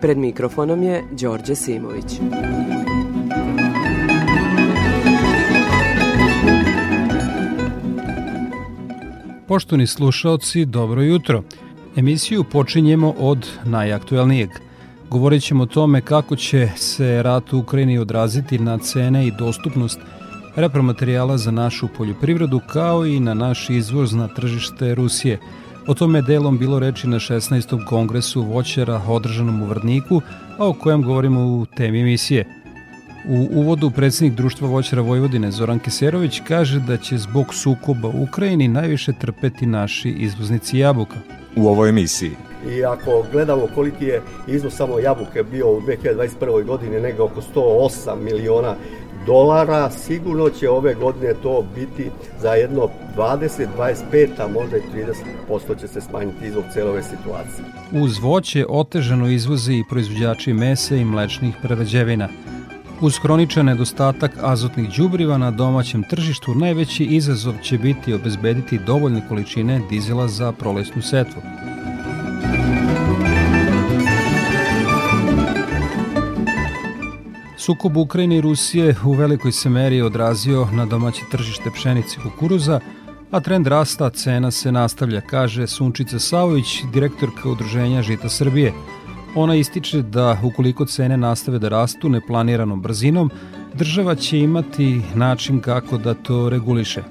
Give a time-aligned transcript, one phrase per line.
[0.00, 2.20] Pred mikrofonom je Đorđe Simović.
[9.48, 11.42] Poštovni slušalci, dobro jutro.
[11.96, 14.48] Emisiju počinjemo od najaktuelnijeg.
[15.10, 19.98] Govorit ćemo o tome kako će se rat u Ukrajini odraziti na cene i dostupnost
[20.56, 25.38] repromaterijala za našu poljoprivredu kao i na naš izvoz na tržište Rusije.
[25.88, 27.84] O tome je delom bilo reči na 16.
[27.84, 30.20] kongresu voćara održanom u Vrniku,
[30.58, 32.44] a o kojem govorimo u temi emisije–
[33.28, 38.68] U uvodu predsednik Društva voćara Vojvodine Zoran Keserović kaže da će zbog sukoba u Ukrajini
[38.68, 41.16] najviše trpeti naši izvoznici jabuka.
[41.56, 42.30] U ovoj emisiji
[42.68, 46.64] I ako gledamo koliki je iznos samo jabuke bio u 2021.
[46.64, 48.74] godini, negde oko 108 miliona
[49.26, 52.10] dolara, sigurno će ove godine to biti
[52.40, 53.66] za jedno 20,
[54.12, 54.82] 25, a možda i
[55.48, 57.64] 30% će se smanjiti izvog celove situacije.
[57.92, 62.28] Uz voće otežano izvoze i proizvođači mesa i mlečnih prerađevina–
[63.00, 69.80] Uz hroničan nedostatak azotnih đubriva na domaćem tržištu najveći izazov će biti obezbediti dovoljne količine
[69.90, 71.42] dizela za prolesnu setvu.
[77.66, 82.80] Sukob Ukrajine i Rusije u velikoj se meri odrazio na domaće tržište pšenice i kukuruza,
[83.30, 88.72] a trend rasta cena se nastavlja, kaže Sunčica Savović, direktorka Udruženja Žita Srbije–
[89.36, 93.30] Ona ističe da ukoliko cene nastave da rastu neplaniranom brzinom,
[93.74, 97.02] država će imati način kako da to reguliše.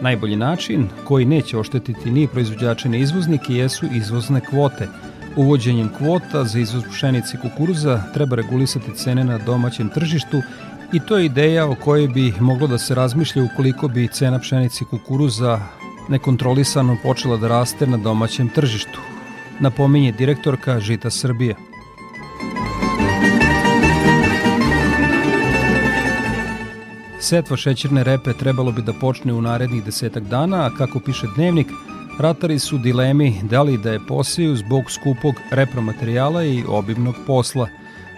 [0.00, 4.88] Najbolji način, koji neće oštetiti ni proizvođače ni izvoznike, jesu izvozne kvote.
[5.36, 10.42] Uvođenjem kvota za izvoz pšenice i kukuruza treba regulisati cene na domaćem tržištu
[10.92, 14.84] i to je ideja o kojoj bi moglo da se razmišlja ukoliko bi cena pšenice
[14.84, 15.60] i kukuruza
[16.08, 19.00] nekontrolisano počela da raste na domaćem tržištu
[19.60, 21.54] napominje direktorka Žita Srbije.
[27.20, 31.66] Setva šećerne repe trebalo bi da počne u narednih desetak dana, a kako piše dnevnik,
[32.20, 37.68] ratari su dilemi da li da je posiju zbog skupog repromaterijala i obimnog posla.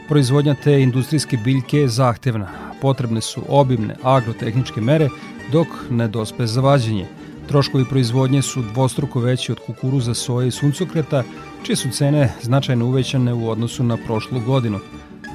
[0.09, 2.49] Proizvodnja te industrijske biljke je zahtevna.
[2.81, 5.09] Potrebne su obimne agrotehničke mere
[5.53, 7.07] dok ne dospe zavađenje–
[7.49, 11.23] Troškovi proizvodnje su dvostruko veći od kukuruza, soje i suncokreta,
[11.63, 14.79] čije su cene značajno uvećane u odnosu na prošlu godinu.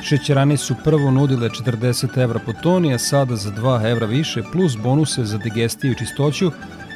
[0.04, 4.78] Šećerane su prvo nudile 40 evra po toni, a sada za 2 evra više, plus
[4.78, 6.52] bonuse za digestiju i čistoću,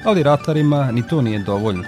[0.06, 1.84] ali ratarima ni to nije dovoljno.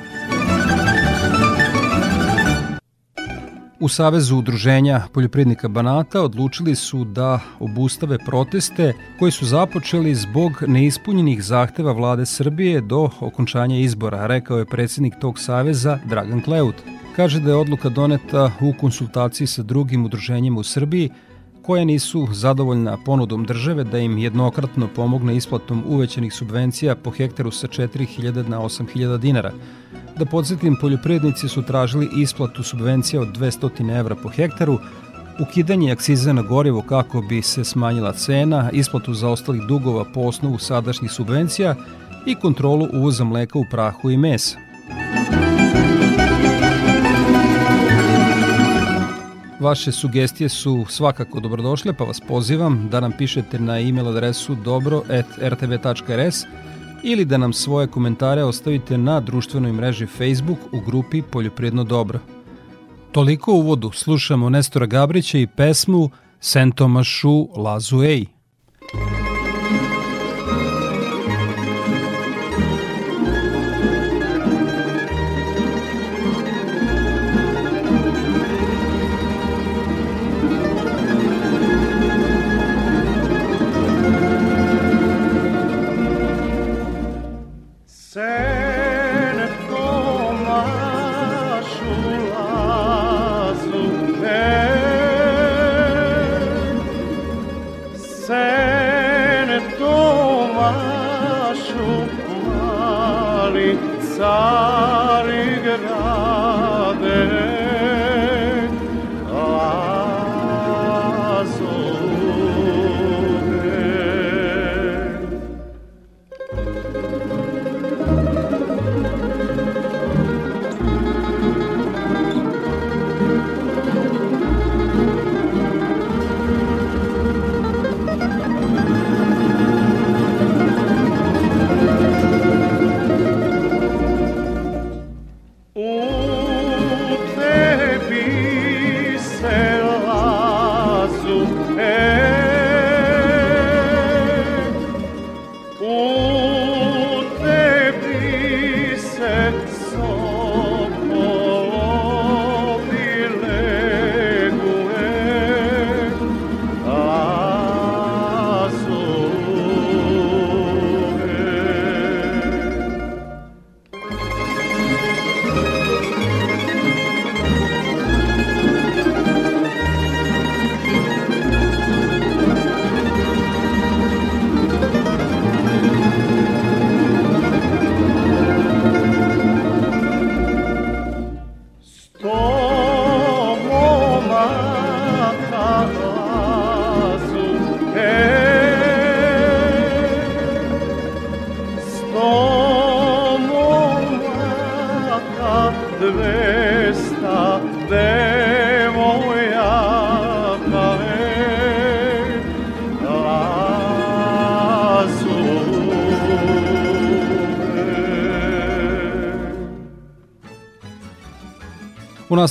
[3.83, 11.43] U Savezu udruženja poljoprivrednika Banata odlučili su da obustave proteste koji su započeli zbog neispunjenih
[11.43, 16.75] zahteva vlade Srbije do okončanja izbora, rekao je predsednik tog saveza Dragan Kleut.
[17.15, 21.09] Kaže da je odluka doneta u konsultaciji sa drugim udruženjima u Srbiji
[21.63, 27.67] koja nisu zadovoljna ponudom države da im jednokratno pomogne isplatom uvećanih subvencija po hektaru sa
[27.67, 29.51] 4000 na 8000 dinara.
[30.17, 34.79] Da podsjetim, poljoprivrednici su tražili isplatu subvencija od 200 evra po hektaru,
[35.41, 40.57] ukidanje akcize na gorivo kako bi se smanjila cena, isplatu za ostalih dugova po osnovu
[40.57, 41.75] sadašnjih subvencija
[42.25, 44.57] i kontrolu uvoza mleka u prahu i mesa.
[49.63, 56.43] Vaše sugestije su svakako dobrodošle, pa vas pozivam da nam pišete na e-mail adresu dobro.rtv.rs
[57.03, 62.19] ili da nam svoje komentare ostavite na društvenoj mreži Facebook u grupi Poljoprijedno dobro.
[63.11, 66.09] Toliko uvodu slušamo Nestora Gabrića i pesmu
[66.39, 68.03] Sentomašu Lazu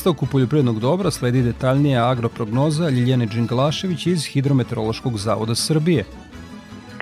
[0.02, 6.02] nastavku poljoprivrednog dobra sledi detaljnija agroprognoza Ljiljane Đinglašević iz Hidrometeorološkog zavoda Srbije.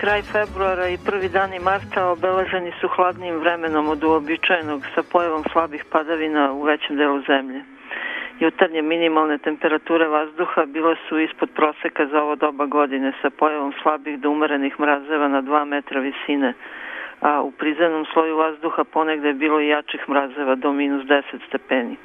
[0.00, 5.82] Kraj februara i prvi dani marta obeleženi su hladnim vremenom od uobičajenog sa pojavom slabih
[5.92, 7.60] padavina u većem delu zemlje.
[8.40, 14.20] Jutarnje minimalne temperature vazduha bile su ispod proseka za ovo doba godine sa pojavom slabih
[14.20, 16.52] do umerenih mrazeva na 2 metra visine,
[17.20, 21.96] a u prizemnom sloju vazduha ponegde je bilo i jačih mrazeva do minus 10 stepeni.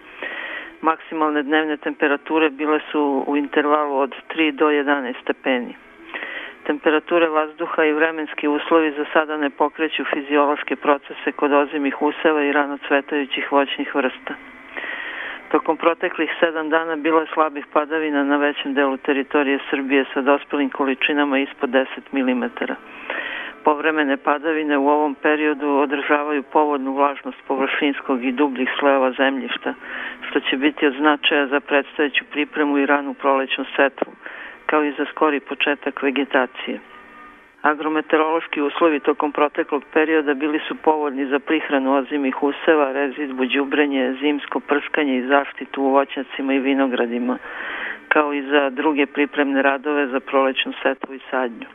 [0.85, 5.75] Maksimalne dnevne temperature bile su u intervalu od 3 do 11 stepeni.
[6.63, 12.51] Temperature vazduha i vremenski uslovi za sada ne pokreću fiziološke procese kod ozimih useva i
[12.51, 14.33] rano cvetajućih voćnih vrsta.
[15.51, 20.69] Tokom proteklih sedam dana bilo je slabih padavina na većem delu teritorije Srbije sa dospelim
[20.69, 22.43] količinama ispod 10 mm.
[23.65, 29.73] Povremene padavine u ovom periodu održavaju povodnu vlažnost površinskog i dubljih slojeva zemljišta,
[30.27, 34.13] što će biti od značaja za predstojeću pripremu i ranu prolećnu setvu,
[34.65, 36.79] kao i za skori početak vegetacije.
[37.61, 44.59] Agrometeorološki uslovi tokom proteklog perioda bili su povoljni za prihranu ozimih useva, rezidbu, đubrenje, zimsko
[44.59, 47.37] prskanje i zaštitu u voćnjacima i vinogradima,
[48.07, 51.67] kao i za druge pripremne radove za prolećnu setvu i sadnju.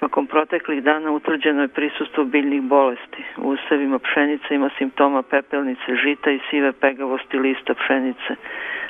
[0.00, 3.24] Tokom proteklih dana utvrđeno je prisustvo biljnih bolesti.
[3.36, 8.36] U usevima pšenice ima simptoma pepelnice, žita i sive pegavosti lista pšenice,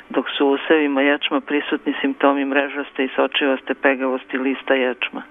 [0.09, 5.21] dok su u usevima ječma prisutni simptomi mrežaste i sočivaste pegavosti lista ječma.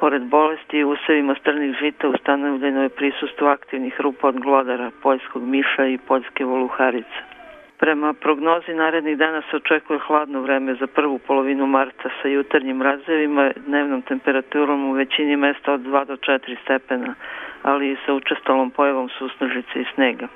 [0.00, 5.86] Pored bolesti u usevima strnih žita ustanovljeno je prisustvo aktivnih rupa od glodara, poljskog miša
[5.86, 7.31] i poljske voluharice.
[7.82, 13.50] Prema prognozi narednih dana se očekuje hladno vreme za prvu polovinu marta sa jutarnjim razevima,
[13.66, 17.14] dnevnom temperaturom u većini mesta od 2 do 4 stepena,
[17.62, 20.28] ali i sa učestalom pojavom susnežice i snega.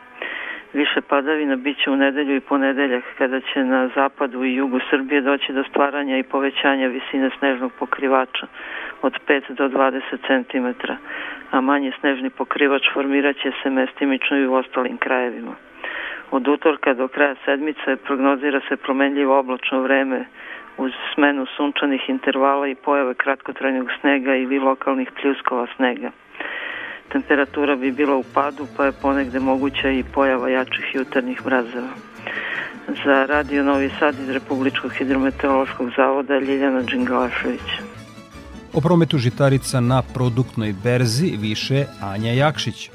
[0.73, 5.53] Više padavina biće u nedelju i ponedeljak kada će na zapadu i jugu Srbije doći
[5.53, 8.47] do stvaranja i povećanja visine snežnog pokrivača
[9.03, 10.93] od 5 do 20 cm,
[11.51, 15.66] a manji snežni pokrivač formirat će se mestimično i u ostalim krajevima.
[16.31, 20.25] Od utorka do kraja sedmice prognozira se promenljivo oblačno vreme
[20.79, 26.11] uz smenu sunčanih intervala i pojave kratkotrajnog snega ili lokalnih pljuskova snega.
[27.13, 31.89] Temperatura bi bila u padu, pa je ponegde moguća i pojava jačih jutarnjih mrazeva.
[33.05, 37.97] Za Radio Novi Sad iz Republičkog hidrometeorološkog zavoda Ljiljana Đingalašević.
[38.73, 42.91] O prometu žitarica na produktnoj berzi više Anja Jakšić.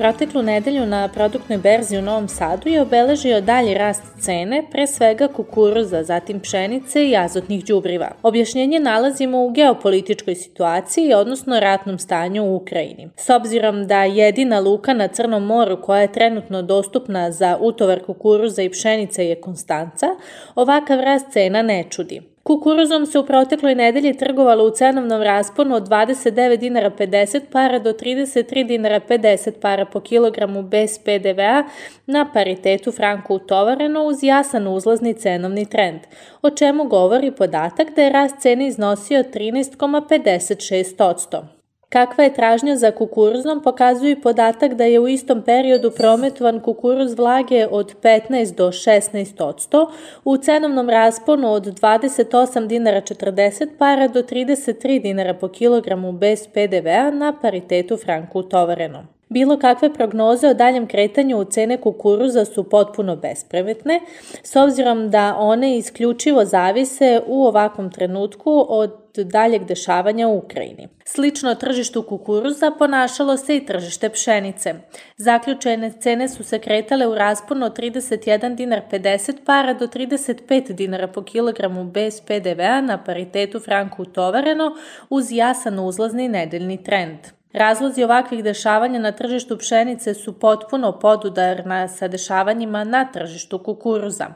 [0.00, 5.28] Proteklu nedelju na produktnoj berzi u Novom Sadu je obeležio dalji rast cene, pre svega
[5.28, 8.10] kukuruza, zatim pšenice i azotnih đubriva.
[8.22, 13.10] Objašnjenje nalazimo u geopolitičkoj situaciji, odnosno ratnom stanju u Ukrajini.
[13.16, 18.62] S obzirom da jedina luka na Crnom moru koja je trenutno dostupna za utovar kukuruza
[18.62, 20.06] i pšenice je Konstanca,
[20.54, 22.29] ovakav rast cena ne čudi.
[22.42, 27.92] Kukuruzom se u protekloj nedelji trgovalo u cenovnom rasponu od 29 dinara 50 para do
[27.92, 31.64] 33 dinara 50 para po kilogramu bez PDV-a
[32.06, 36.00] na paritetu franku utovareno uz jasan uzlazni cenovni trend,
[36.42, 41.59] o čemu govori podatak da je rast cene iznosio 13,56%.
[41.90, 47.14] Kakva je tražnja za kukuruzom pokazuje i podatak da je u istom periodu prometovan kukuruz
[47.18, 49.90] vlage od 15 do 16 odsto
[50.24, 57.10] u cenovnom rasponu od 28 dinara 40 para do 33 dinara po kilogramu bez PDV-a
[57.10, 59.19] na paritetu franku utovareno.
[59.32, 64.00] Bilo kakve prognoze o daljem kretanju cene kukuruza su potpuno bespremetne,
[64.42, 70.88] s obzirom da one isključivo zavise u ovakvom trenutku od daljeg dešavanja u Ukrajini.
[71.04, 74.74] Slično tržištu kukuruza ponašalo se i tržište pšenice.
[75.16, 81.08] Zaključene cene su se kretale u rasponu od 31 dinar 50 para do 35 dinara
[81.08, 84.76] po kilogramu bez PDV-a na paritetu franku utovareno
[85.10, 87.39] uz jasan uzlazni nedeljni trend.
[87.52, 94.26] Razlozi ovakvih dešavanja na tržištu pšenice su potpuno podudarna sa dešavanjima na tržištu kukuruza.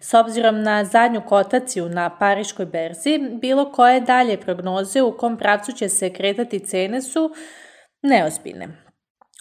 [0.00, 5.72] S obzirom na zadnju kotaciju na Pariškoj berzi, bilo koje dalje prognoze u kom pravcu
[5.72, 7.30] će se kretati cene su
[8.02, 8.83] neozbiljne.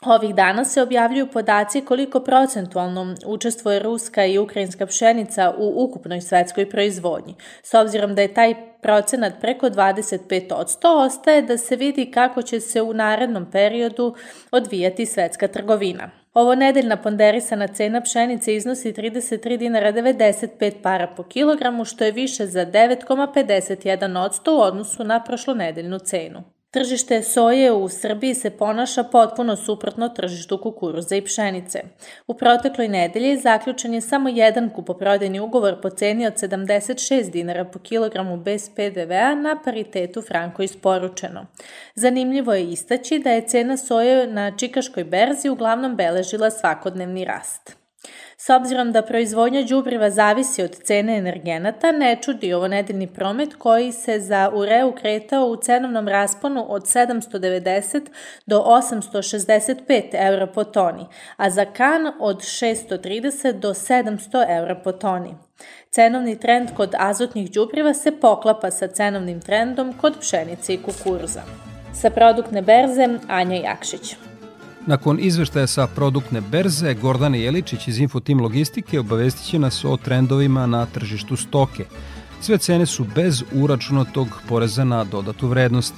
[0.06, 6.70] Ovih dana se objavljuju podaci koliko procentualno učestvuje ruska i ukrajinska pšenica u ukupnoj svetskoj
[6.70, 7.36] proizvodnji.
[7.64, 12.82] S obzirom da je taj procenat preko 25%, ostaje da se vidi kako će se
[12.82, 14.16] u narednom periodu
[14.52, 16.10] odvijati svetska trgovina.
[16.34, 22.48] Ovo nedeljna ponderisana cena pšenice iznosi 33 dinara 95 para po kilogramu, što je više
[22.48, 26.44] za 9,51% u odnosu na prošlonedeljnu cenu.
[26.74, 31.82] Tržište soje u Srbiji se ponaša potpuno suprotno tržištu kukuruza i pšenice.
[32.28, 37.80] U protekloj nedelji zaključen je samo jedan kupoprodajni ugovor po ceni od 76 dinara po
[37.80, 41.46] kilogramu bez PDV-a na paritetu franko isporučeno.
[41.96, 47.83] Zanimljivo je istaći da je cena soje na Čikaškoj berzi uglavnom beležila svakodnevni rast.
[48.46, 53.92] S obzirom da proizvodnja đubriva zavisi od cene energenata, ne čudi ovo nedeljni promet koji
[53.92, 58.02] se za ureu kretao u cenovnom rasponu od 790
[58.46, 61.06] do 865 eura po toni,
[61.38, 65.36] a za kan od 630 do 700 eura po toni.
[65.90, 71.42] Cenovni trend kod azotnih đubriva se poklapa sa cenovnim trendom kod pšenice i kukuruza.
[71.94, 74.33] Sa produktne berze Anja Jakšić.
[74.86, 80.66] Nakon izveštaja sa produktne berze, Gordana Jeličić iz Infotim Logistike obavestit će nas o trendovima
[80.66, 81.86] na tržištu stoke.
[82.42, 85.94] Sve cene su bez uračunatog poreza na dodatu vrednost.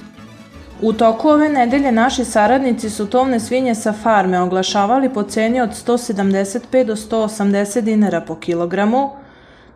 [0.80, 5.70] U toku ove nedelje naši saradnici su tovne svinje sa farme oglašavali po ceni od
[5.70, 9.10] 175 do 180 dinara po kilogramu,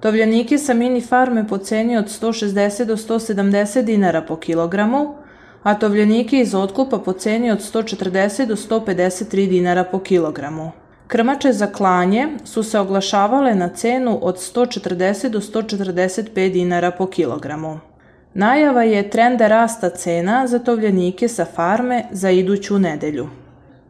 [0.01, 5.15] tovljanike sa mini farme po ceni od 160 do 170 dinara po kilogramu,
[5.63, 10.71] a tovljenike iz otkupa po ceni od 140 do 153 dinara po kilogramu.
[11.07, 17.79] Krmače za klanje su se oglašavale na cenu od 140 do 145 dinara po kilogramu.
[18.35, 23.29] Najava je trenda rasta cena za tovljenike sa farme za iduću nedelju.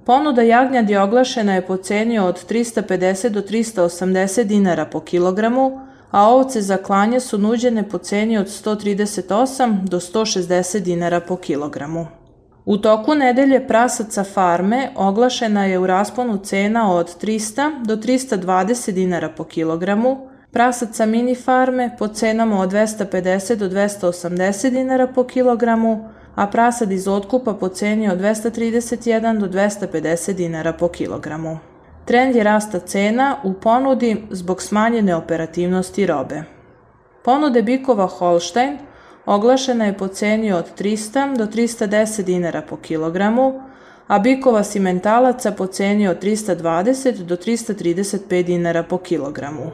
[0.04, 6.62] Ponuda jagnjadi oglašena je po ceni od 350 do 380 dinara po kilogramu, a ovce
[6.62, 12.06] za klanje su nuđene po ceni od 138 do 160 dinara po kilogramu.
[12.64, 19.28] U toku nedelje prasaca farme oglašena je u rasponu cena od 300 do 320 dinara
[19.28, 26.46] po kilogramu, prasaca mini farme po cenama od 250 do 280 dinara po kilogramu, a
[26.46, 31.69] prasad iz otkupa po ceni od 231 do 250 dinara po kilogramu.
[32.04, 36.42] Trend je rasta cena u ponudi zbog smanjene operativnosti robe.
[37.24, 38.78] Ponude bikova Holstein
[39.26, 43.62] oglašena je po ceni od 300 do 310 dinara po kilogramu,
[44.06, 49.70] a bikova simentalaca po ceni od 320 do 335 dinara po kilogramu.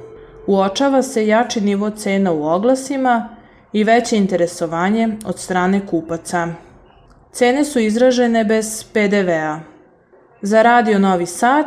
[0.46, 3.28] Uočava se jači nivo cena u oglasima
[3.72, 6.48] i veće interesovanje od strane kupaca.
[7.32, 9.60] Cene su izražene bez PDV-a.
[10.42, 11.66] Za Radio Novi Sad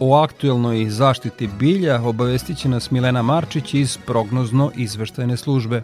[0.00, 5.82] O aktuelnoj zaštiti bilja obavestit će nas Milena Marčić iz prognozno izveštajne službe.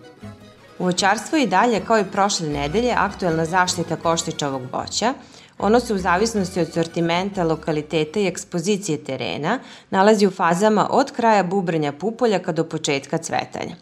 [0.78, 5.14] U voćarstvu i dalje, kao i prošle nedelje, aktuelna zaštita koštičavog voća,
[5.58, 9.58] Ono se u zavisnosti od sortimenta, lokaliteta i ekspozicije terena
[9.90, 13.74] nalazi u fazama od kraja bubrenja pupoljaka do početka cvetanja.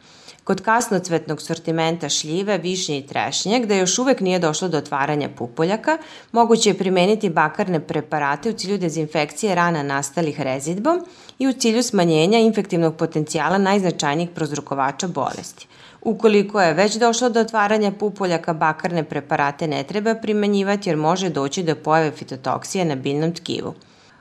[0.44, 5.98] Kod kasnocvetnog sortimenta šljive, višnje i trešnje, gde još uvek nije došlo do otvaranja pupoljaka,
[6.32, 11.00] moguće je primeniti bakarne preparate u cilju dezinfekcije rana nastalih rezidbom
[11.38, 15.66] i u cilju smanjenja infektivnog potencijala najznačajnijih prozrukovača bolesti.
[16.02, 21.62] Ukoliko je već došlo do otvaranja pupoljaka, bakarne preparate ne treba primenjivati jer može doći
[21.62, 23.74] do pojave fitotoksije na biljnom tkivu.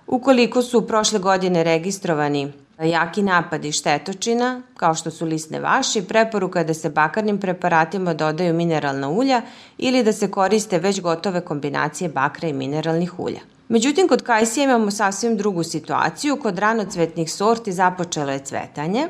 [0.08, 2.52] Ukoliko su prošle godine registrovani
[2.90, 8.54] jaki napadi štetočina, kao što su lisne vaši, preporuka je da se bakarnim preparatima dodaju
[8.54, 9.42] mineralna ulja
[9.78, 13.40] ili da se koriste već gotove kombinacije bakra i mineralnih ulja.
[13.68, 16.38] Međutim, kod kajsija imamo sasvim drugu situaciju.
[16.42, 19.08] Kod ranocvetnih sorti započelo je cvetanje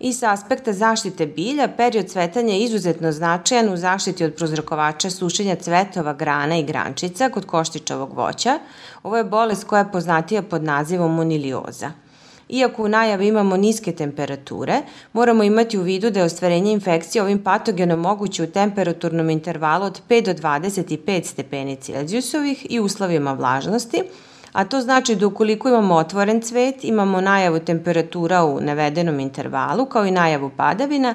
[0.00, 5.56] i sa aspekta zaštite bilja period cvetanja je izuzetno značajan u zaštiti od prozrokovača sušenja
[5.56, 8.58] cvetova, grana i grančica kod koštičavog voća.
[9.02, 11.90] Ovo je bolest koja je poznatija pod nazivom monilioza–
[12.48, 14.82] Iako u najavi imamo niske temperature,
[15.12, 20.00] moramo imati u vidu da je ostvarenje infekcije ovim patogenom moguće u temperaturnom intervalu od
[20.08, 24.02] 5 do 25 stepeni Celzijusovih i uslovima vlažnosti,
[24.52, 30.06] a to znači da ukoliko imamo otvoren cvet, imamo najavu temperatura u navedenom intervalu, kao
[30.06, 31.14] i najavu padavina,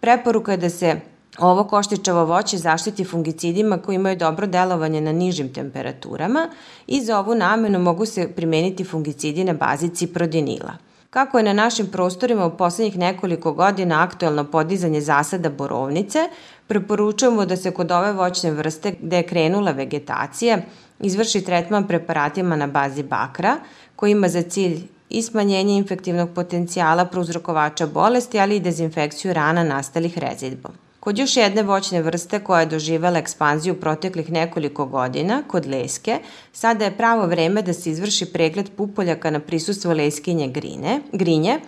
[0.00, 1.00] preporuka je da se
[1.38, 6.48] Ovo koštičavo voće zaštiti fungicidima koji imaju dobro delovanje na nižim temperaturama
[6.86, 10.72] i za ovu namenu mogu se primeniti fungicidi na bazi ciprodinila.
[11.10, 16.18] Kako je na našim prostorima u poslednjih nekoliko godina aktuelno podizanje zasada borovnice,
[16.66, 20.58] preporučujemo da se kod ove voćne vrste gde je krenula vegetacija
[21.00, 23.56] izvrši tretman preparatima na bazi bakra,
[23.96, 30.18] koji ima za cilj i smanjenje infektivnog potencijala prouzrokovača bolesti, ali i dezinfekciju rana nastalih
[30.18, 30.72] rezidbom.
[31.02, 36.18] Kod još jedne voćne vrste koja je doživela ekspanziju proteklih nekoliko godina, kod leske,
[36.52, 41.58] sada je pravo vreme da se izvrši pregled pupoljaka na prisustvo leskinje grine, grinje,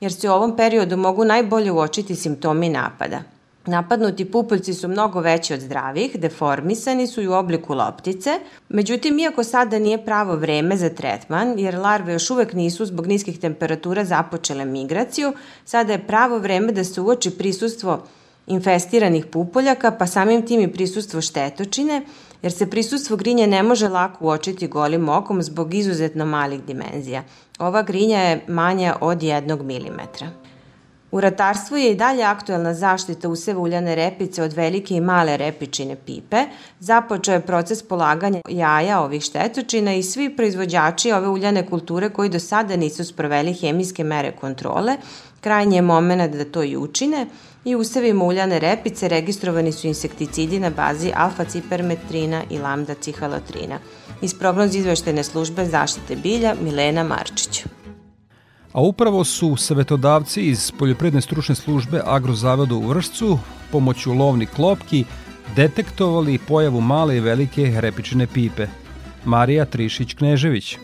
[0.00, 3.22] jer se u ovom periodu mogu najbolje uočiti simptomi napada.
[3.66, 9.44] Napadnuti pupoljci su mnogo veći od zdravih, deformisani su i u obliku loptice, međutim, iako
[9.44, 14.64] sada nije pravo vreme za tretman, jer larve još uvek nisu zbog niskih temperatura započele
[14.64, 15.32] migraciju,
[15.64, 18.02] sada je pravo vreme da se uoči prisustvo
[18.46, 22.02] infestiranih pupoljaka, pa samim tim i prisustvo štetočine,
[22.42, 27.22] jer se prisustvo grinje ne može lako uočiti golim okom zbog izuzetno malih dimenzija.
[27.58, 30.30] Ova grinja je manja od jednog milimetra.
[31.14, 35.96] U ratarstvu je i dalje aktuelna zaštita useva uljane repice od velike i male repičine
[35.96, 36.44] pipe.
[36.80, 42.38] Započeo je proces polaganja jaja ovih štetočina i svi proizvođači ove uljane kulture koji do
[42.38, 44.96] sada nisu sproveli hemijske mere kontrole,
[45.40, 47.26] krajnji je moment da to i učine
[47.64, 53.78] i usevima uljane repice registrovani su insekticidi na bazi alfa-cipermetrina i lambda-cihalotrina.
[54.22, 57.64] Iz prognoz izveštene službe zaštite bilja Milena Marčić.
[58.72, 63.38] A upravo su savetodavci iz Poljopredne stručne službe Agrozavoda u Vršcu
[63.72, 65.04] pomoću lovni klopki
[65.56, 68.66] detektovali pojavu male i velike repičine pipe.
[69.24, 70.76] Marija Trišić-Knežević.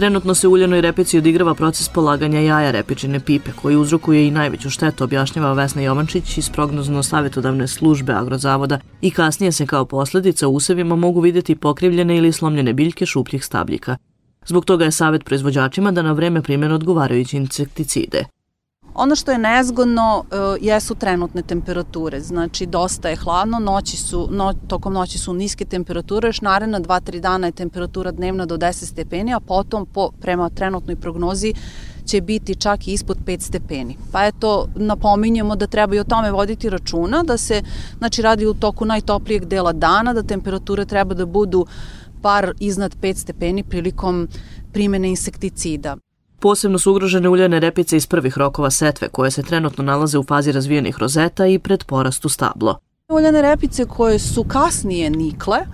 [0.00, 5.04] Trenutno se uljenoj repici odigrava proces polaganja jaja repičine pipe, koji uzrokuje i najveću štetu,
[5.04, 10.96] objašnjava Vesna Jovančić iz prognozno savjetodavne službe Agrozavoda i kasnije se kao posledica u usevima
[10.96, 13.96] mogu videti pokrivljene ili slomljene biljke šupljih stabljika.
[14.46, 18.24] Zbog toga je savjet proizvođačima da na vreme primjene odgovarajući insekticide.
[18.94, 24.54] Ono što je nezgodno uh, jesu trenutne temperature, znači dosta je hladno, noći su, no,
[24.68, 29.34] tokom noći su niske temperature, još naredna 2-3 dana je temperatura dnevna do 10 stepeni,
[29.34, 31.54] a potom po, prema trenutnoj prognozi
[32.06, 33.96] će biti čak i ispod 5 stepeni.
[34.12, 37.62] Pa eto, napominjemo da treba i o tome voditi računa, da se
[37.98, 41.66] znači, radi u toku najtoplijeg dela dana, da temperature treba da budu
[42.22, 44.28] par iznad 5 stepeni prilikom
[44.72, 45.96] primene insekticida.
[46.40, 50.52] Posebno su ugrožene uljane repice iz prvih rokova setve, koje se trenutno nalaze u fazi
[50.52, 52.78] razvijenih rozeta i pred porastu stablo.
[53.08, 55.66] Uljane repice koje su kasnije nikle, e,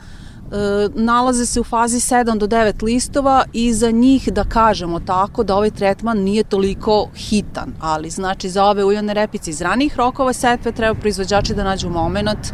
[0.95, 5.57] nalaze se u fazi 7 do 9 listova i za njih da kažemo tako da
[5.57, 10.73] ovaj tretman nije toliko hitan, ali znači za ove uljane repice iz ranih rokova setve
[10.73, 12.53] treba proizvođači da nađu moment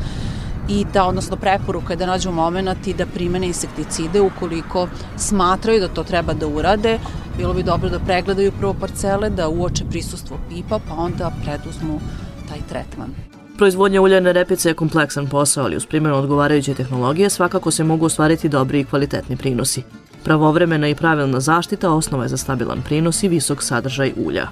[0.69, 5.89] i da, odnosno preporuka je da nađu moment i da primene insekticide ukoliko smatraju da
[5.89, 6.99] to treba da urade.
[7.37, 12.01] Bilo bi dobro da pregledaju prvo parcele, da uoče prisustvo pipa, pa onda preduzmu
[12.49, 13.11] taj tretman.
[13.57, 18.49] Proizvodnja uljane repice je kompleksan posao, ali uz primjenu odgovarajuće tehnologije svakako se mogu ostvariti
[18.49, 19.83] dobri i kvalitetni prinosi.
[20.25, 24.49] Pravovremena i pravilna zaštita osnova je za stabilan prinos i visok sadržaj ulja.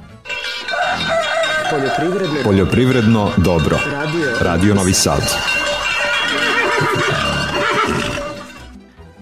[1.71, 3.79] Poljoprivredno, Poljoprivredno dobro.
[3.93, 5.60] Radio, Radio Novi Sad.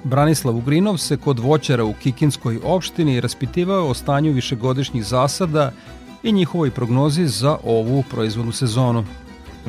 [0.09, 5.73] Branislav Ugrinov se kod voćara u Kikinskoj opštini raspitivao o stanju višegodišnjih zasada
[6.23, 9.05] i njihovoj prognozi za ovu proizvodnu sezonu.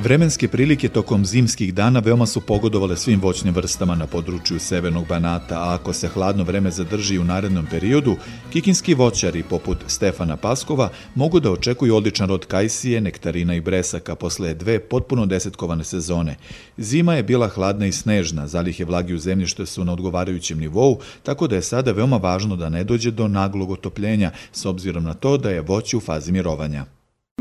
[0.04, 5.60] Vremenske prilike tokom zimskih dana veoma su pogodovale svim voćnim vrstama na području Severnog Banata,
[5.60, 8.16] a ako se hladno vreme zadrži u narednom periodu,
[8.52, 14.54] kikinski voćari poput Stefana Paskova mogu da očekuju odličan rod kajsije, nektarina i bresaka posle
[14.54, 16.36] dve potpuno desetkovane sezone.
[16.78, 21.48] Zima je bila hladna i snežna, zalihe vlagi u zemljište su na odgovarajućem nivou, tako
[21.48, 25.38] da je sada veoma važno da ne dođe do naglog otopljenja, s obzirom na to
[25.38, 26.86] da je voće u fazi mirovanja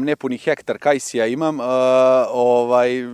[0.04, 1.66] nepuni hektar kajsija imam, uh,
[2.32, 3.04] ovaj,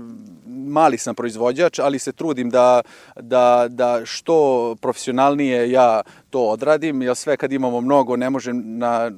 [0.47, 2.83] mali sam proizvođač, ali se trudim da,
[3.21, 9.11] da, da što profesionalnije ja to odradim, jer sve kad imamo mnogo ne možem na,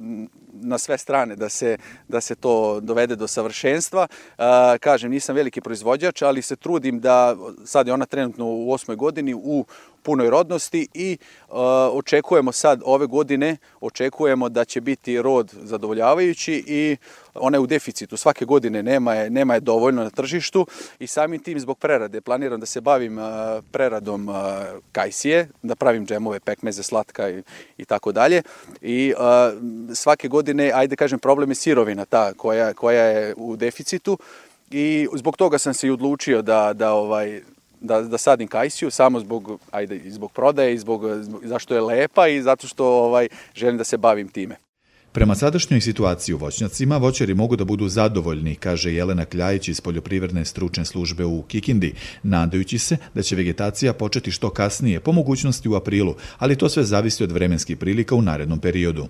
[0.61, 1.77] na sve strane da se,
[2.07, 4.07] da se to dovede do savršenstva.
[4.37, 4.43] Uh,
[4.79, 9.33] kažem, nisam veliki proizvođač, ali se trudim da, sad je ona trenutno u osmoj godini,
[9.33, 9.65] u
[10.07, 11.17] punoj rodnosti i
[11.49, 11.57] uh,
[11.91, 16.97] očekujemo sad ove godine, očekujemo da će biti rod zadovoljavajući i
[17.35, 20.67] ona je u deficitu, svake godine nema je, nema je dovoljno na tržištu
[20.99, 23.25] i samim tim zbog prerade planiram da se bavim uh,
[23.71, 24.35] preradom uh,
[24.91, 27.43] kajsije, da pravim džemove, pekmeze, slatka i,
[27.77, 28.41] i tako dalje.
[28.81, 29.13] I
[29.93, 34.17] svake godine, ajde kažem, problem je sirovina ta koja, koja je u deficitu
[34.71, 37.41] i zbog toga sam se i odlučio da, da ovaj,
[37.81, 41.81] da, da sadim kajsiju samo zbog, ajde, i zbog prodaje i zbog, zbog, zašto je
[41.81, 44.55] lepa i zato što ovaj, želim da se bavim time.
[45.11, 50.45] Prema sadašnjoj situaciji u voćnjacima, voćari mogu da budu zadovoljni, kaže Jelena Kljajić iz Poljoprivredne
[50.45, 55.75] stručne službe u Kikindi, nadajući se da će vegetacija početi što kasnije, po mogućnosti u
[55.75, 59.07] aprilu, ali to sve zavisi od vremenskih prilika u narednom periodu.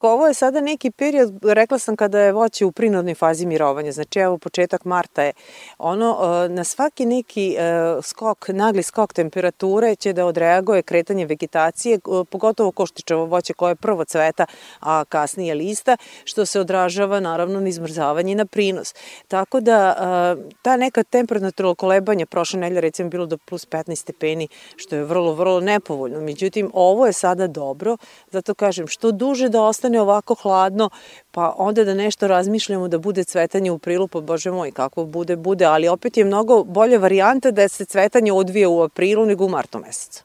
[0.00, 4.18] Ovo je sada neki period, rekla sam kada je voće u prinodnoj fazi mirovanja, znači
[4.18, 5.32] evo početak marta je
[5.78, 7.62] ono, e, na svaki neki e,
[8.02, 13.74] skok, nagli skok temperature će da odreaguje kretanje vegetacije, e, pogotovo koštičevo voće koje je
[13.74, 14.46] prvo cveta,
[14.80, 18.94] a kasnije lista, što se odražava naravno na izmrzavanje i na prinos.
[19.28, 19.80] Tako da
[20.62, 25.32] ta neka temperatura kolebanja prošle nedelje recimo bilo do plus 15 stepeni, što je vrlo,
[25.32, 26.20] vrlo nepovoljno.
[26.20, 27.96] Međutim, ovo je sada dobro,
[28.30, 30.90] zato kažem, što duže da ostane ostane ovako hladno,
[31.32, 35.36] pa onda da nešto razmišljamo da bude cvetanje u prilu, pa bože moj, kako bude,
[35.36, 39.48] bude, ali opet je mnogo bolja varijanta da se cvetanje odvije u aprilu nego u
[39.48, 40.24] martu mesecu.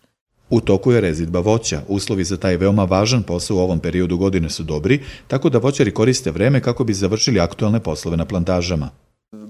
[0.50, 1.82] U toku je rezidba voća.
[1.88, 5.94] Uslovi za taj veoma važan posao u ovom periodu godine su dobri, tako da voćari
[5.94, 8.90] koriste vreme kako bi završili aktualne poslove na plantažama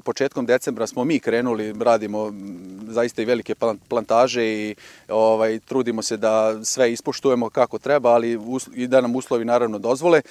[0.06, 2.32] početkom decembra smo mi krenuli, radimo
[2.88, 3.56] zaista i velike
[3.88, 4.76] plantaže i
[5.10, 8.40] ovaj, trudimo se da sve ispoštujemo kako treba, ali
[8.76, 10.22] i da nam uslovi naravno dozvole.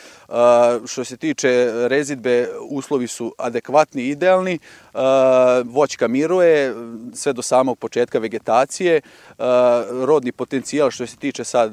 [0.87, 4.59] Što se tiče rezidbe, uslovi su adekvatni i idealni.
[5.65, 6.75] Voćka miruje
[7.15, 9.01] sve do samog početka vegetacije.
[9.91, 11.73] Rodni potencijal što se tiče sad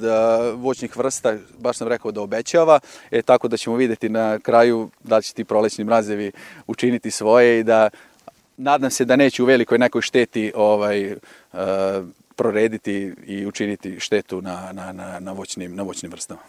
[0.56, 2.80] voćnih vrsta, baš sam rekao da obećava,
[3.12, 6.32] e, tako da ćemo videti na kraju da će ti prolećni mrazevi
[6.68, 7.90] učiniti svoje i da
[8.58, 11.60] nadam se da neće u velikoj nekoj šteti ovaj, uh,
[12.36, 16.42] prorediti i učiniti štetu na, na, na, na, voćnim, na voćnim vrstama.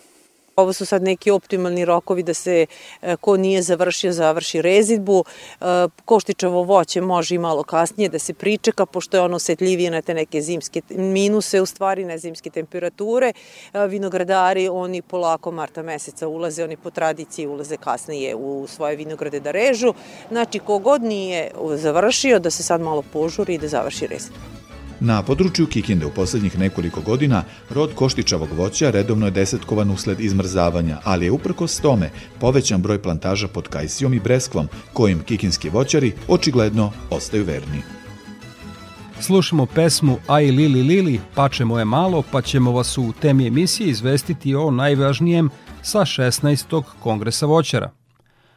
[0.56, 2.66] Ovo su sad neki optimalni rokovi da se
[3.02, 5.24] e, ko nije završio, završi rezidbu.
[5.60, 5.64] E,
[6.04, 10.14] koštičavo voće može i malo kasnije da se pričeka, pošto je ono osetljivije na te
[10.14, 13.32] neke zimske minuse, u stvari na zimske temperature.
[13.72, 19.40] E, vinogradari, oni polako marta meseca ulaze, oni po tradiciji ulaze kasnije u svoje vinograde
[19.40, 19.94] da režu.
[20.28, 24.61] Znači, kogod nije završio, da se sad malo požuri i da završi rezidbu.
[25.04, 30.98] Na području Kikinde u poslednjih nekoliko godina rod koštičavog voća redovno je desetkovan usled izmrzavanja,
[31.04, 32.10] ali je uprkos tome
[32.40, 37.82] povećan broj plantaža pod kajsijom i breskvom, kojim kikinski voćari očigledno ostaju verni.
[39.20, 44.54] Slušamo pesmu Aj Lili Lili, pače moje malo, pa ćemo vas u temi emisije izvestiti
[44.54, 45.50] o najvažnijem
[45.82, 46.82] sa 16.
[47.00, 47.90] kongresa voćara.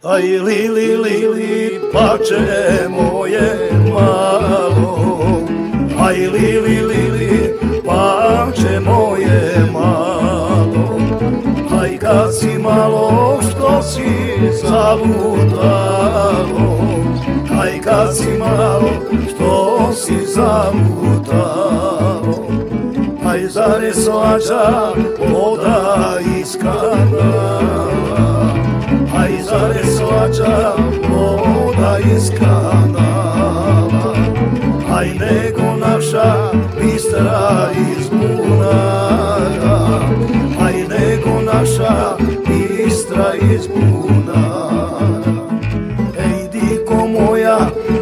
[0.03, 4.34] Aj Lili Lili, pače moje malo,
[6.05, 7.35] Aj li li li li,
[7.85, 10.99] pače moje malo.
[11.81, 14.11] Aj kad si malo što si
[14.61, 15.97] zalutalo.
[17.61, 18.89] Aj kad si malo
[19.29, 21.95] što si zalutalo.
[23.25, 27.61] Aj zare slađa voda iz kanala
[29.17, 30.73] Aj zare slađa
[31.09, 32.84] voda iz kanala
[36.81, 39.79] bistra iz bunara
[40.59, 45.33] Aj nego naša bistra iz bunara
[46.17, 47.59] Ej diko moja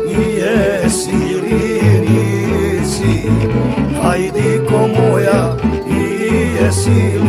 [0.07, 3.29] i jesi li nisi?
[4.03, 5.57] Aj diko moja
[5.89, 6.03] i
[6.55, 7.19] jesi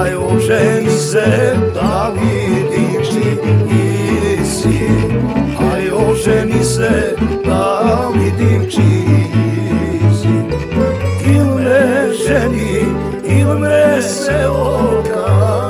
[0.00, 4.80] Aj oženi se da vidiš ti nisi
[5.96, 9.26] oženi se da vidim čiji
[10.22, 10.28] si
[11.26, 12.78] Il me ženi,
[13.38, 15.66] il me se okani.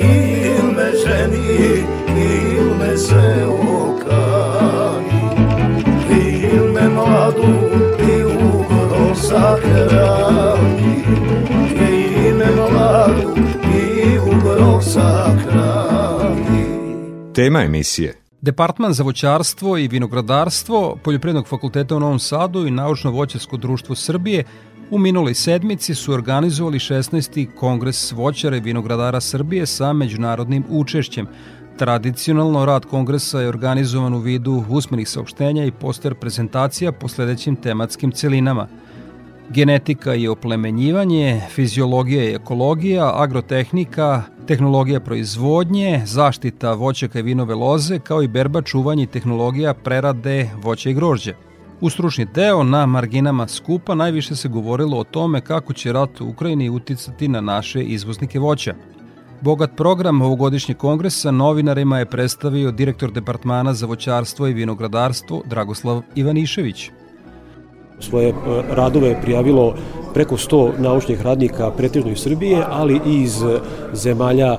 [0.00, 1.84] Il me ženi,
[2.16, 5.22] il me se okani.
[6.10, 7.52] Il me mladu
[8.12, 10.94] i ugro sahrani.
[11.74, 13.30] Il me mladu
[13.74, 16.64] i ugro sahrani.
[17.32, 23.94] Tema emisije Departman za voćarstvo i vinogradarstvo Poljoprivrednog fakulteta u Novom Sadu i Naučno-voćarsko društvo
[23.94, 24.44] Srbije
[24.90, 27.48] u minuloj sedmici su organizovali 16.
[27.54, 31.26] kongres voćara i vinogradara Srbije sa međunarodnim učešćem.
[31.78, 38.12] Tradicionalno rad kongresa je organizovan u vidu usmenih saopštenja i poster prezentacija po sledećim tematskim
[38.12, 38.68] celinama–
[39.50, 48.22] genetika i oplemenjivanje, fiziologija i ekologija, agrotehnika, tehnologija proizvodnje, zaštita voćaka i vinove loze, kao
[48.22, 51.34] i berba čuvanja i tehnologija prerade voća i grožđa.
[51.80, 56.28] U stručni deo na marginama skupa najviše se govorilo o tome kako će rat u
[56.28, 58.74] Ukrajini uticati na naše izvoznike voća.
[59.40, 66.90] Bogat program ovogodišnjeg kongresa novinarima je predstavio direktor Departmana za voćarstvo i vinogradarstvo Dragoslav Ivanišević.
[68.00, 68.34] Svoje e,
[68.70, 69.74] radove prijavilo
[70.14, 73.42] preko 100 naučnih radnika pretežno iz Srbije, ali i iz
[73.92, 74.56] zemalja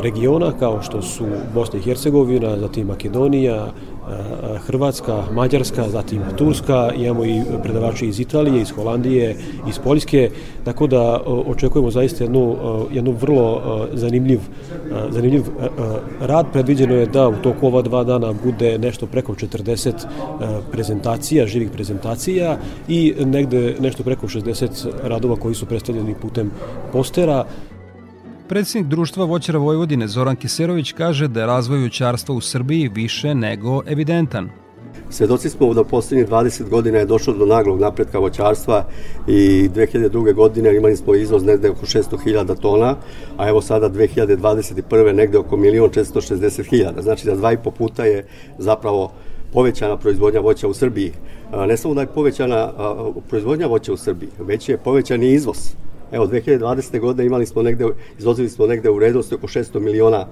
[0.00, 3.72] regiona kao što su Bosna i Hercegovina, zatim Makedonija,
[4.66, 9.36] Hrvatska, Mađarska, zatim Turska, imamo i predavači iz Italije, iz Holandije,
[9.68, 10.30] iz Poljske,
[10.64, 12.56] tako da očekujemo zaista jednu,
[12.92, 14.40] jednu vrlo zanimljiv,
[15.10, 15.42] zanimljiv
[16.20, 16.46] rad.
[16.52, 19.92] Predviđeno je da u toku ova dva dana bude nešto preko 40
[20.72, 22.56] prezentacija, živih prezentacija
[22.88, 26.50] i negde nešto preko 60 radova koji su predstavljeni putem
[26.92, 27.44] postera.
[28.54, 33.82] Predsednik društva voćara Vojvodine Zoran Kiserović kaže da je razvoj voćarstva u Srbiji više nego
[33.86, 34.50] evidentan.
[35.10, 38.86] Svedoci smo da poslednjih 20 godina je došlo do naglog napretka voćarstva
[39.26, 40.34] i 2002.
[40.34, 42.96] godine imali smo izvoz negde oko 600.000 tona,
[43.36, 45.12] a evo sada 2021.
[45.12, 47.02] negde oko 1.460.000.
[47.02, 48.26] Znači da dva i po puta je
[48.58, 49.12] zapravo
[49.52, 51.12] povećana proizvodnja voća u Srbiji.
[51.66, 52.72] Ne samo da je povećana
[53.28, 55.74] proizvodnja voća u Srbiji, već je povećan i izvoz.
[56.14, 57.00] Evo, 2020.
[57.00, 57.86] godine imali smo negde,
[58.18, 60.26] izvozili smo negde u rednosti oko 600 miliona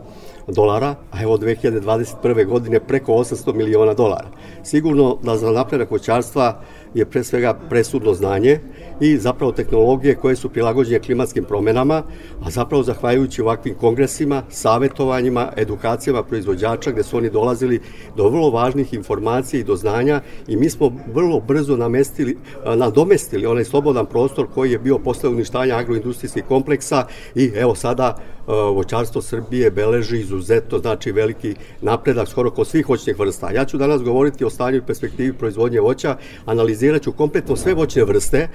[0.48, 2.46] dolara, a evo 2021.
[2.46, 4.28] godine preko 800 miliona dolara.
[4.62, 6.60] Sigurno da za napredak voćarstva
[6.94, 8.60] je pre svega presudno znanje
[9.02, 12.02] i zapravo tehnologije koje su prilagođene klimatskim promenama,
[12.44, 17.80] a zapravo zahvaljujući ovakvim kongresima, savetovanjima, edukacijama proizvođača gde su oni dolazili
[18.16, 22.38] do vrlo važnih informacija i do znanja i mi smo vrlo brzo namestili,
[22.76, 29.22] nadomestili onaj slobodan prostor koji je bio posle uništanja agroindustrijskih kompleksa i evo sada voćarstvo
[29.22, 33.50] Srbije beleži izuzetno znači veliki napredak skoro kod svih voćnih vrsta.
[33.50, 38.04] Ja ću danas govoriti o stanju i perspektivi proizvodnje voća, analizirat ću kompletno sve voćne
[38.04, 38.48] vrste,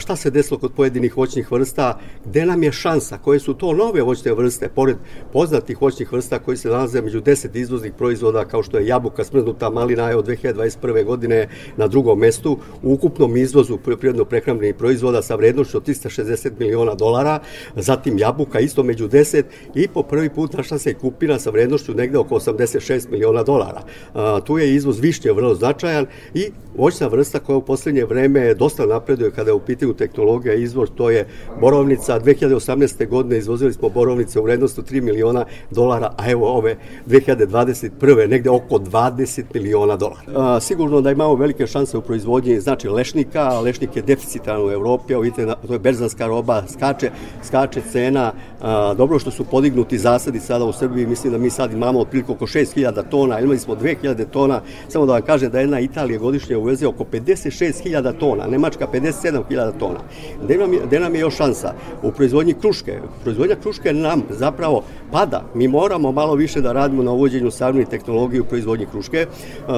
[0.00, 4.02] šta se desilo kod pojedinih voćnih vrsta, gde nam je šansa, koje su to nove
[4.02, 4.96] voćne vrste, pored
[5.32, 9.70] poznatih voćnih vrsta koji se nalaze među 10 izvoznih proizvoda kao što je jabuka, smrznuta
[9.70, 11.04] malina je od 2021.
[11.04, 16.94] godine na drugom mestu u ukupnom izvozu poljoprivredno prehrambenih proizvoda sa vrednošću od 360 miliona
[16.94, 17.40] dolara,
[17.76, 19.42] zatim jabuka isto među 10
[19.74, 23.82] i po prvi put našla se kupina sa vrednošću negde oko 86 miliona dolara.
[24.14, 28.86] A, tu je izvoz višnje vrlo značajan i voćna vrsta koja u poslednje vreme dosta
[28.86, 31.26] napreduje kada je u pitanju tehnologija izvor, to je
[31.60, 32.20] borovnica.
[32.20, 33.08] 2018.
[33.08, 36.76] godine izvozili smo borovnice u vrednosti 3 miliona dolara, a evo ove
[37.06, 38.28] 2021.
[38.28, 40.20] negde oko 20 miliona dolara.
[40.36, 45.14] A, sigurno da imamo velike šanse u proizvodnji, znači lešnika, lešnik je deficitan u Evropi,
[45.14, 47.10] vidite, to je berzanska roba, skače,
[47.44, 51.72] skače cena, a, dobro što su podignuti zasadi sada u Srbiji, mislim da mi sad
[51.72, 55.80] imamo otprilike oko 6000 tona, imali smo 2000 tona, samo da vam kažem da jedna
[55.80, 60.00] Italija godišnje uveze oko 56.000 tona, Nemačka 57.000 tona.
[60.42, 61.72] Gde nam, je, gde nam je još šansa?
[62.02, 63.00] U proizvodnji kruške.
[63.22, 65.42] Proizvodnja kruške nam zapravo pada.
[65.54, 69.26] Mi moramo malo više da radimo na uvođenju savne tehnologije u proizvodnji kruške.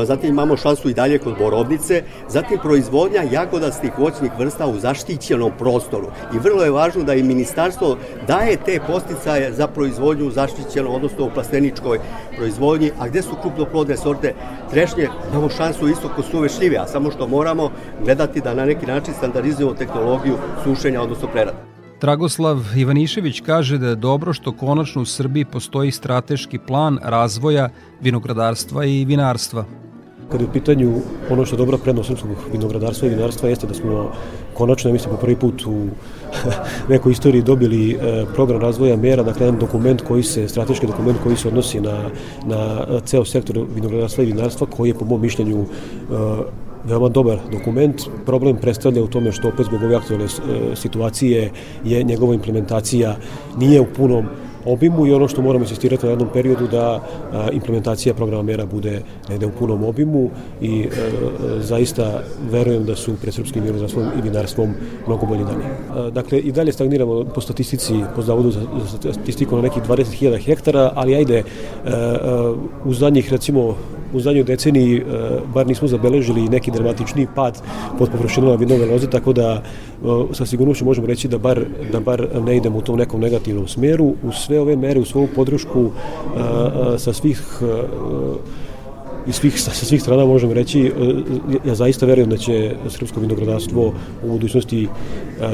[0.05, 2.03] Zatim imamo šansu i dalje kod borovnice.
[2.29, 6.07] Zatim proizvodnja jagodastih voćnih vrsta u zaštićenom prostoru.
[6.35, 11.27] I vrlo je važno da i ministarstvo daje te posticaje za proizvodnju u zaštićenom, odnosno
[11.27, 11.99] u plasteničkoj
[12.37, 14.35] proizvodnji, a gde su krupnoplodne sorte
[14.71, 17.71] trešnje, imamo šansu isto kod suve šljive, a samo što moramo
[18.05, 21.71] gledati da na neki način standardizujemo tehnologiju sušenja, odnosno prerade.
[22.01, 27.69] Dragoslav Ivanišević kaže da je dobro što konačno u Srbiji postoji strateški plan razvoja
[28.01, 29.65] vinogradarstva i vinarstva.
[30.31, 30.93] Kad je u pitanju
[31.31, 34.13] ono što je dobra prednost srpskog vinogradarstva i vinarstva jeste da smo
[34.55, 35.87] konačno, mislim, po prvi put u
[36.93, 41.37] nekoj istoriji dobili e, program razvoja mera, dakle jedan dokument koji se, strateški dokument koji
[41.37, 42.11] se odnosi na,
[42.47, 48.03] na ceo sektor vinogradarstva i vinarstva koji je po mom mišljenju e, veoma dobar dokument.
[48.27, 50.29] Problem predstavlja u tome što opet zbog ove aktualne e,
[50.77, 51.51] situacije
[51.85, 53.17] je njegova implementacija
[53.57, 54.27] nije u punom
[54.65, 57.01] obimu i ono što moramo insistirati na jednom periodu da
[57.53, 60.89] implementacija programa mera bude negde u punom obimu i e,
[61.61, 64.75] zaista verujem da su pred srpskim vinogradarstvom i vinarstvom
[65.07, 65.65] mnogo bolji dani.
[66.13, 68.61] Dakle, i dalje stagniramo po statistici, po zavodu za,
[69.13, 71.95] statistiku na nekih 20.000 hektara, ali ajde, e, e,
[72.85, 73.77] u zadnjih, recimo,
[74.13, 75.03] u zadnjoj deceniji
[75.55, 77.63] bar nismo zabeležili neki dramatični pad
[77.99, 79.63] pod površinama vinove loze, tako da
[80.33, 84.15] sa sigurnošću možemo reći da bar, da bar ne idemo u tom nekom negativnom smeru.
[84.23, 85.91] U sve ove mere, u svoju podršku
[86.99, 87.63] sa svih
[89.27, 90.93] iz svih, sa svih strana možemo reći,
[91.65, 93.93] ja zaista verujem da će srpsko vinogradarstvo
[94.25, 94.89] u budućnosti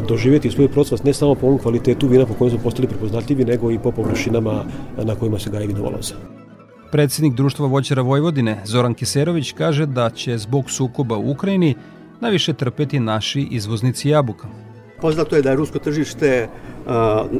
[0.09, 3.71] doživjeti svoj procvat ne samo po ovom kvalitetu vina po kojem smo postali prepoznatljivi, nego
[3.71, 4.64] i po površinama
[5.03, 6.36] na kojima se gaji vinova loza.
[6.96, 11.74] Predsednik Društva voćara Vojvodine Zoran Kiserović kaže da će zbog sukoba u Ukrajini
[12.20, 14.48] najviše trpeti naši izvoznici jabuka.
[15.00, 16.48] Poznato je da je rusko tržište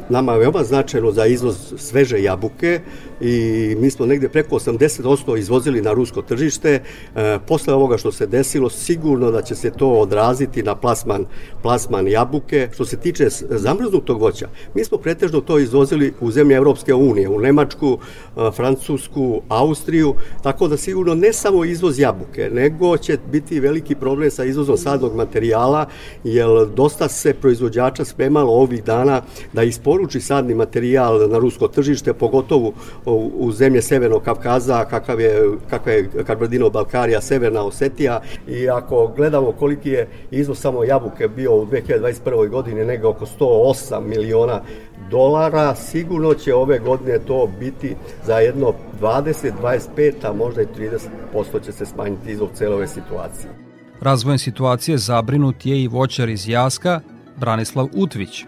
[0.09, 2.81] nama je veoma značajno za izvoz sveže jabuke
[3.21, 6.81] i mi smo negde preko 80% izvozili na rusko tržište.
[7.15, 11.25] E, posle ovoga što se desilo, sigurno da će se to odraziti na plasman,
[11.61, 12.69] plasman jabuke.
[12.73, 17.39] Što se tiče zamrznutog voća, mi smo pretežno to izvozili u zemlje Evropske unije, u
[17.39, 17.97] Nemačku,
[18.37, 24.31] e, Francusku, Austriju, tako da sigurno ne samo izvoz jabuke, nego će biti veliki problem
[24.31, 25.87] sa izvozom sadnog materijala,
[26.23, 29.21] jer dosta se proizvođača spremalo ovih dana
[29.53, 32.73] da isporuči sadni materijal na rusko tržište, pogotovo
[33.05, 39.51] u, zemlje Severnog Kavkaza, kakav je, kakva je Kabardino Balkarija, Severna Osetija i ako gledamo
[39.51, 42.49] koliki je izvoz samo jabuke bio u 2021.
[42.49, 44.61] godini, nego oko 108 miliona
[45.09, 47.95] dolara, sigurno će ove godine to biti
[48.25, 49.51] za jedno 20,
[49.97, 50.67] 25, a možda i
[51.33, 53.49] 30% će se smanjiti izvog cele ove situacije.
[54.01, 57.01] Razvojem situacije zabrinut je i voćar iz Jaska,
[57.37, 58.45] Branislav Utvić.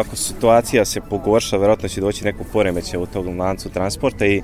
[0.00, 4.42] Ako situacija se pogorša, verovatno će doći neko poremeće u tog lancu transporta i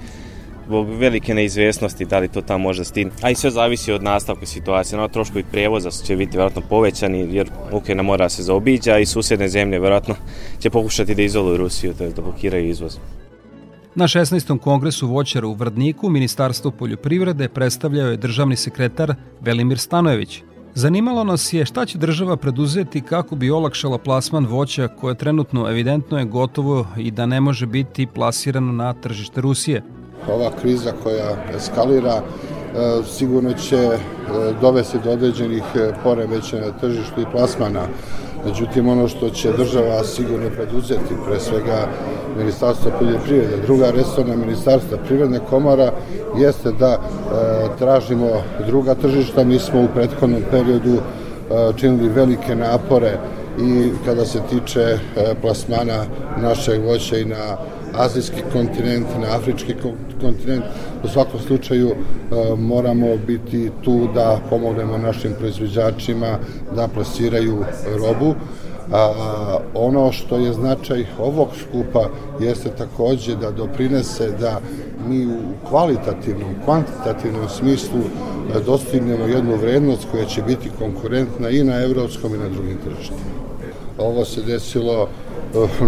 [0.67, 3.13] zbog velike neizvesnosti da li to tamo može stigne.
[3.23, 4.99] A i sve zavisi od nastavka situacije.
[4.99, 9.79] No, troškovi prevoza će biti verovatno povećani jer Ukrajina mora se zaobiđa i susedne zemlje
[9.79, 10.15] verovatno
[10.59, 12.99] će pokušati da izoluju Rusiju, to je da blokiraju izvoz.
[13.95, 14.59] Na 16.
[14.59, 20.43] kongresu voćara u Vrdniku Ministarstvo poljoprivrede predstavljao je državni sekretar Velimir Stanojević.
[20.75, 26.19] Zanimalo nas je šta će država preduzeti kako bi olakšala plasman voća koje trenutno evidentno
[26.19, 29.83] je gotovo i da ne može biti plasirano na tržište Rusije.
[30.29, 32.23] Ova kriza koja eskalira e,
[33.07, 33.99] sigurno će e,
[34.61, 37.83] dovesti do određenih e, poremeća na tržištu i plasmana.
[38.46, 41.88] Međutim, ono što će država sigurno preduzeti, pre svega
[42.38, 45.92] Ministarstvo poljoprivrede, druga resorna ministarstva, privredne komora,
[46.38, 46.98] jeste da e,
[47.79, 48.29] tražimo
[48.66, 49.44] druga tržišta.
[49.44, 51.01] Mi smo u prethodnom periodu e,
[51.77, 53.18] činili velike napore
[53.61, 54.98] i kada se tiče e,
[55.42, 56.05] plasmana
[56.42, 57.57] našeg voća i na
[57.99, 59.75] azijski kontinent, na afrički
[60.21, 60.65] kontinent.
[61.05, 61.95] U svakom slučaju e,
[62.57, 66.39] moramo biti tu da pomognemo našim proizvođačima
[66.77, 67.65] da plasiraju
[67.99, 68.35] robu.
[68.93, 72.09] A, ono što je značaj ovog skupa
[72.41, 74.61] jeste takođe da doprinese da
[75.09, 81.83] mi u kvalitativnom, kvantitativnom smislu e, dostignemo jednu vrednost koja će biti konkurentna i na
[81.83, 83.39] evropskom i na drugim tržištima.
[83.99, 85.09] Ovo se desilo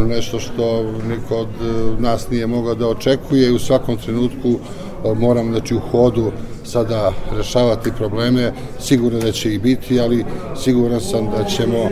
[0.08, 5.14] nešto što niko od eh, nas nije mogao da očekuje i u svakom trenutku eh,
[5.14, 6.32] moram znači u hodu
[6.64, 10.24] sada rešavati probleme, sigurno da će i biti, ali
[10.56, 11.88] siguran sam da ćemo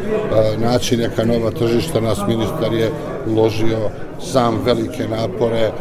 [0.59, 2.01] naći neka nova tržišta.
[2.01, 2.91] Nas ministar je
[3.27, 5.73] uložio sam velike napore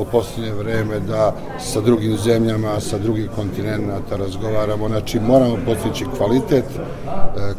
[0.00, 4.88] u posljednje vreme da sa drugim zemljama, sa drugih kontinenta razgovaramo.
[4.88, 6.64] Znači moramo postići kvalitet,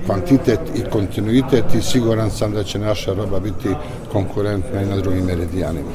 [0.05, 3.69] kvantitet i kontinuitet i siguran sam da će naša roba biti
[4.11, 5.89] konkurentna i na drugim meridijanima.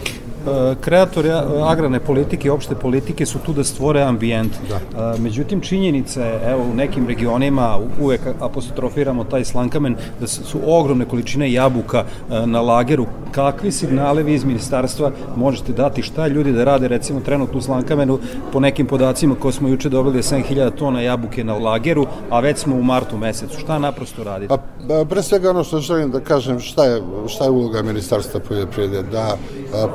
[0.48, 1.30] E, kreatori
[1.64, 4.52] agrarne politike, opšte politike su tu da stvore ambijent.
[4.68, 4.76] Da.
[4.76, 11.04] E, međutim, činjenica je, evo, u nekim regionima uvek apostrofiramo taj slankamen, da su ogromne
[11.04, 13.06] količine jabuka e, na lageru.
[13.32, 18.18] Kakvi signale vi iz ministarstva možete dati šta ljudi da rade, recimo, trenutno u slankamenu,
[18.52, 22.76] po nekim podacima koje smo juče dobili 7000 tona jabuke na lageru, a već smo
[22.76, 23.60] u martu mesecu.
[23.60, 24.48] Šta naprosto radite?
[24.88, 29.02] Pa, pre svega ono što želim da kažem, šta je, šta je uloga ministarstva poljoprivrede,
[29.02, 29.36] da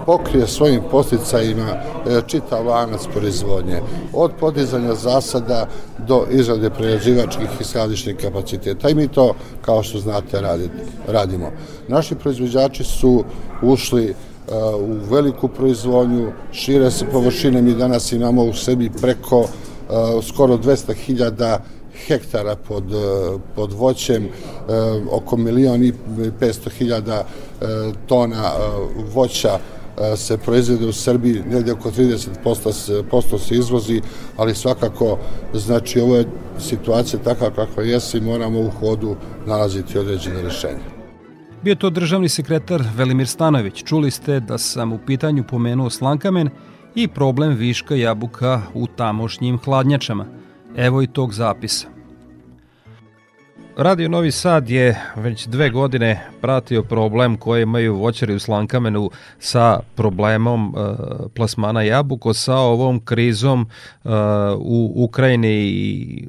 [0.06, 3.82] pokrije je svojim posticajima e, čitav lanac proizvodnje.
[4.14, 5.68] Od podizanja zasada
[6.08, 8.90] do izrade prerađivačkih i skladišnih kapaciteta.
[8.90, 10.42] I mi to, kao što znate,
[11.08, 11.52] radimo.
[11.88, 13.24] Naši proizvođači su
[13.62, 14.14] ušli e,
[14.76, 19.48] u veliku proizvodnju, šire se površine, mi danas imamo u sebi preko e,
[20.28, 21.58] skoro 200.000
[22.08, 22.84] hektara pod,
[23.56, 24.28] pod voćem,
[25.12, 25.94] oko milion i
[26.40, 27.26] 500 hiljada
[28.08, 28.52] tona
[29.14, 29.60] voća
[30.16, 34.02] se proizvede u Srbiji, negde oko 30% posto se izvozi,
[34.38, 35.18] ali svakako,
[35.54, 36.26] znači, ovo je
[36.60, 39.16] situacija takva kakva jesi i moramo u hodu
[39.46, 40.84] nalaziti određene rešenje.
[41.64, 43.84] Bio to državni sekretar Velimir Stanović.
[43.84, 46.50] Čuli ste da sam u pitanju pomenuo slankamen
[46.96, 50.26] i problem viška jabuka u tamošnjim hladnjačama.
[50.76, 51.88] Evo i tog zapisa.
[53.78, 59.10] Radio Novi Sad je već dve godine pratio problem koje imaju voćari u Slankamenu
[59.40, 60.96] sa problemom e,
[61.36, 63.62] plasmana jabuko, sa ovom krizom
[64.04, 64.10] e,
[64.58, 66.28] u Ukrajini i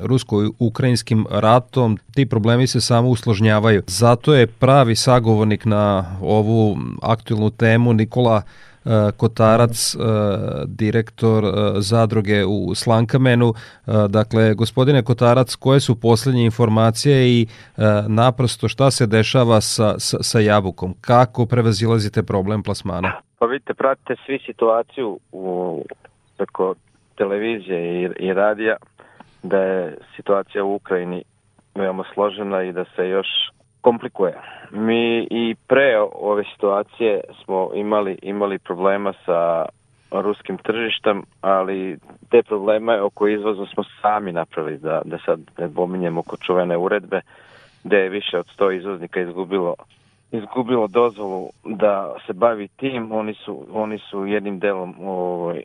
[0.00, 1.98] rusko-ukrajinskim ratom.
[2.14, 3.82] Ti problemi se samo usložnjavaju.
[3.86, 8.42] Zato je pravi sagovornik na ovu aktualnu temu Nikola
[9.16, 9.96] Kotarac,
[10.66, 11.44] direktor
[11.76, 13.54] zadruge u Slankamenu.
[14.08, 17.46] Dakle, gospodine Kotarac, koje su poslednje informacije i
[18.08, 20.94] naprosto šta se dešava sa, sa, sa jabukom?
[21.00, 23.12] Kako prevazilazite problem plasmana?
[23.38, 25.84] Pa vidite, pratite svi situaciju u,
[26.36, 26.74] preko
[27.16, 28.76] televizije i, i radija
[29.42, 31.22] da je situacija u Ukrajini
[31.74, 33.26] veoma složena i da se još
[33.86, 34.34] komplikuje.
[34.70, 39.64] Mi i pre ove situacije smo imali imali problema sa
[40.10, 41.98] ruskim tržištem, ali
[42.30, 47.20] te probleme oko izvoza smo sami napravili, da, da sad ne pominjemo oko čuvene uredbe,
[47.84, 49.74] gde je više od 100 izvoznika izgubilo
[50.32, 55.62] izgubilo dozvolu da se bavi tim, oni su, oni su jednim delom ovaj,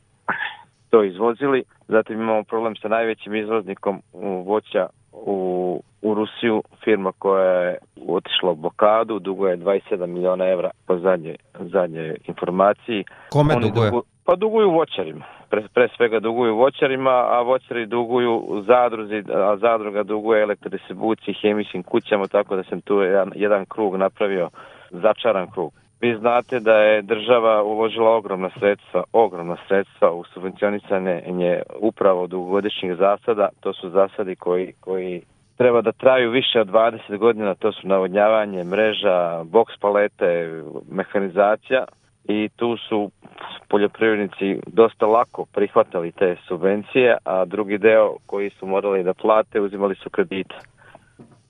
[0.90, 1.64] to izvozili.
[1.88, 4.02] Zatim imamo problem sa najvećim izvoznikom
[4.46, 10.98] voća u, u Rusiju, firma koja je otišla u blokadu, duguje 27 miliona evra po
[10.98, 13.04] zadnje, zadnje informaciji.
[13.30, 13.90] Kome Oni duguje?
[13.90, 15.26] Dugu, pa duguju voćarima.
[15.50, 22.28] Pre, pre svega duguju voćarima, a voćari duguju zadruzi, a zadruga duguje elektrodistribuciji, hemijskim kućama,
[22.28, 24.50] tako da sam tu jedan, jedan krug napravio,
[24.90, 25.74] začaran krug.
[26.02, 31.22] Vi znate da je država uložila ogromna sredstva, ogromna sredstva u subvencionisanje
[31.80, 33.50] upravo dugogodišnjih zasada.
[33.60, 35.22] To su zasadi koji, koji
[35.58, 41.86] treba da traju više od 20 godina, to su navodnjavanje, mreža, boks palete, mehanizacija
[42.26, 43.12] i tu su
[43.68, 49.96] poljoprivrednici dosta lako prihvatali te subvencije, a drugi deo koji su morali da plate uzimali
[49.96, 50.56] su kredite.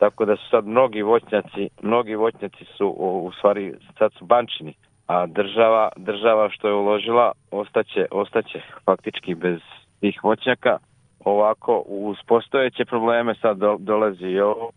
[0.02, 4.74] Tako da su sad mnogi voćnjaci, mnogi voćnjaci su u stvari sad su bančini,
[5.08, 9.60] a država, država što je uložila ostaće, ostaće faktički bez
[10.00, 10.78] tih voćnjaka.
[11.26, 14.70] Ovako, uz postojeće probleme sad do, dolazi i ovo.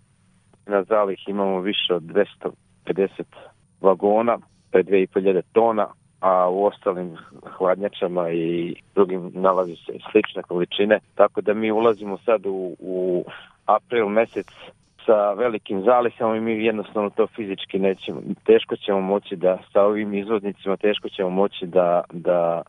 [0.67, 2.03] Na zalih imamo više od
[2.87, 3.23] 250
[3.81, 4.39] vagona,
[4.73, 5.87] je 2500 tona,
[6.21, 7.17] a u ostalim
[7.59, 10.99] hladnjačama i drugim nalazi se slične količine.
[11.15, 13.25] Tako da mi ulazimo sad u, u
[13.67, 14.47] april mesec
[15.07, 20.15] sa velikim zalihama i mi jednostavno to fizički nećemo, teško ćemo moći da sa ovim
[20.15, 22.63] izvoznicima teško ćemo moći da, da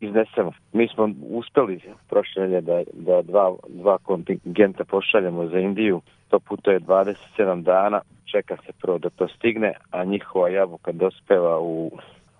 [0.00, 0.52] iznesemo.
[0.72, 7.62] Mi smo uspeli prošle da, da dva, dva kontingenta pošaljemo za Indiju, to putuje 27
[7.62, 11.90] dana, čeka se prvo da to stigne, a njihova jabuka dospeva u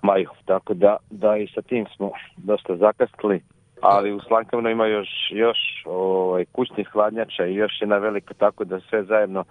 [0.02, 3.40] maju, tako da, da i sa tim smo dosta zakastili
[3.82, 8.80] ali u Slankavno ima još, još ovaj, kućnih hladnjača i još jedna velika, tako da
[8.80, 9.44] sve zajedno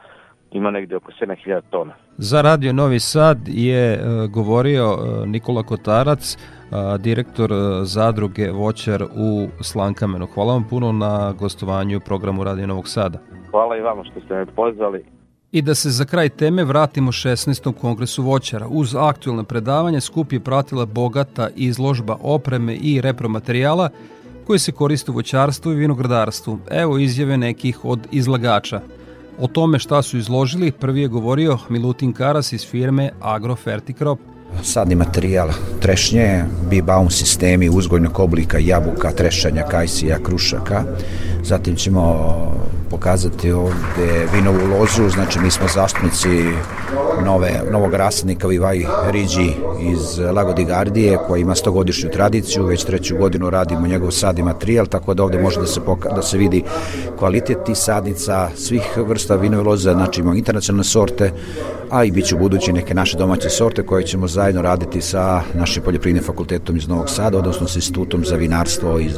[0.52, 1.94] ima negde oko 7000 tona.
[2.18, 7.52] Za Radio Novi Sad je uh, govorio uh, Nikola Kotarac, uh, direktor
[7.84, 10.26] zadruge Voćar u Slankamenu.
[10.26, 13.20] Hvala vam puno na gostovanju u programu Radio Novog Sada.
[13.52, 15.06] Hvala i vama što ste me pozvali.
[15.52, 17.74] I da se za kraj teme vratimo 16.
[17.82, 18.68] kongresu voćara.
[18.68, 23.90] Uz aktualne predavanje skup je pratila bogata izložba opreme i repromaterijala
[24.52, 26.60] koje se koriste u voćarstvu i vinogradarstvu.
[26.72, 28.82] Evo izjave nekih od izlagača.
[29.40, 34.20] O tome šta su izložili prvi je govorio Milutin Karas iz firme Agrofertikrop.
[34.64, 35.50] Sadni materijal,
[35.80, 40.84] trešnje, bibaum sistemi uzgojnog oblika jabuka, trešanja, kajsija, krušaka.
[41.44, 42.32] Zatim ćemo
[42.90, 46.28] pokazati ovde vinovu lozu, znači mi smo zastupnici
[47.26, 53.18] nove, novog rasadnika Vivaj Riđi iz Lagodi Gardije koji ima 100 godišnju tradiciju, već treću
[53.18, 56.38] godinu radimo njegov sad i materijal, tako da ovde može da se, poka da se
[56.38, 56.64] vidi
[57.20, 61.32] kvalitet tih sadnica, svih vrsta vinove loze, znači imamo internacionalne sorte,
[61.90, 65.84] a i bit će budući neke naše domaće sorte koje ćemo zajedno raditi sa našim
[65.84, 69.16] poljoprivrednim fakultetom iz Novog Sada, odnosno sa institutom za vinarstvo iz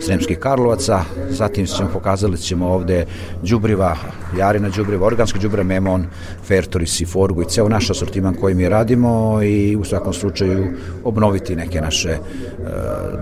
[0.00, 1.00] Sremskih Karlovaca.
[1.30, 3.06] Zatim ćemo pokazali ćemo ovde
[3.42, 3.96] đubriva,
[4.38, 6.04] jarina đubriva, organska đubriva, memon,
[6.44, 10.66] fertoris i forgu i ceo naš asortiman koji mi radimo i u svakom slučaju
[11.04, 12.18] obnoviti neke naše e,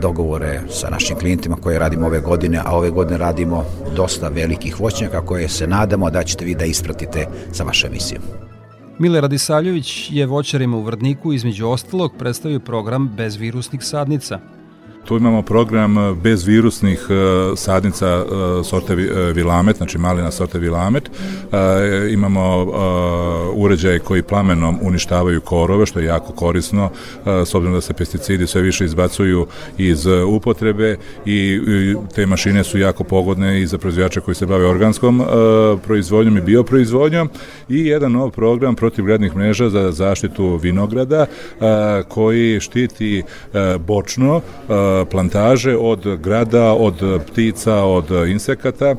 [0.01, 3.65] dogovore sa našim klijentima koje radimo ove godine, a ove godine radimo
[3.97, 8.56] dosta velikih voćnjaka koje se nadamo da ćete vi da ispratite sa vašom emisijom.
[8.99, 14.41] Mile Radisavljević je voćarima u Vrdniku između ostalog predstavio program bezvirusnih sadnica–
[15.07, 18.95] Tu imamo program eh, bez virusnih eh, sadnica eh, sorte
[19.35, 21.11] Vilamet, znači malina sorte Vilamet.
[22.11, 22.67] Imamo
[23.55, 26.91] uređaje koji plamenom uništavaju korove, što je jako korisno,
[27.25, 29.47] s obzirom da se pesticidi sve više izbacuju
[29.79, 30.97] iz upotrebe
[31.27, 31.61] i
[32.15, 35.23] te mašine su jako pogodne i za proizvođače koji se bave organskom
[35.85, 37.29] proizvodnjom i bioproizvodnjom
[37.69, 41.27] i jedan nov program protiv gradnih mreža za zaštitu vinograda
[42.09, 43.23] koji štiti
[43.87, 44.41] bočno
[45.11, 48.95] plantaže od grada, od ptica, od insekata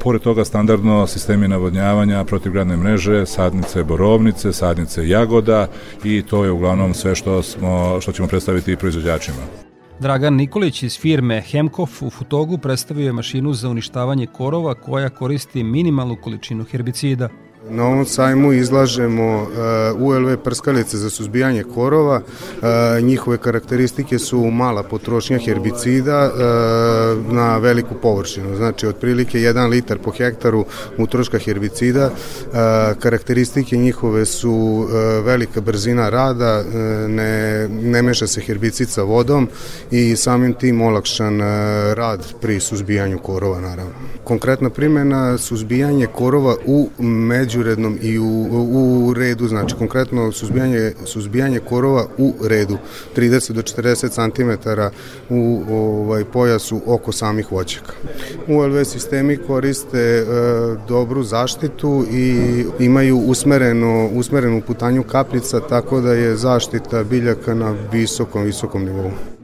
[0.00, 5.66] pored toga standardno sistemi navodnjavanja, protivgradne mreže, sadnice borovnice, sadnice jagoda
[6.04, 9.38] i to je uglavnom sve što, smo, što ćemo predstaviti proizvođačima.
[10.00, 15.64] Dragan Nikolić iz firme Hemkof u Futogu predstavio je mašinu za uništavanje korova koja koristi
[15.64, 17.28] minimalnu količinu herbicida.
[17.68, 22.16] Na ovom sajmu izlažemo uh, ULV prskalice za suzbijanje korova.
[22.20, 28.56] Uh, njihove karakteristike su mala potrošnja herbicida uh, na veliku površinu.
[28.56, 30.64] Znači, otprilike 1 litar po hektaru
[30.98, 32.10] utroška herbicida.
[33.00, 34.86] Karakteristike njihove su
[35.24, 36.64] velika brzina rada,
[37.08, 39.48] ne, ne meša se herbicid sa vodom
[39.90, 41.40] i samim tim olakšan
[41.94, 43.92] rad pri suzbijanju korova, naravno.
[44.24, 51.60] Konkretna primjena suzbijanje korova u među međurednom i u, u redu, znači konkretno suzbijanje, suzbijanje
[51.60, 52.78] korova u redu,
[53.16, 54.70] 30 do 40 cm
[55.28, 57.92] u ovaj, pojasu oko samih voćaka.
[58.48, 60.24] ULV sistemi koriste e,
[60.88, 68.42] dobru zaštitu i imaju usmereno, usmerenu putanju kapljica, tako da je zaštita biljaka na visokom,
[68.42, 69.39] visokom nivou.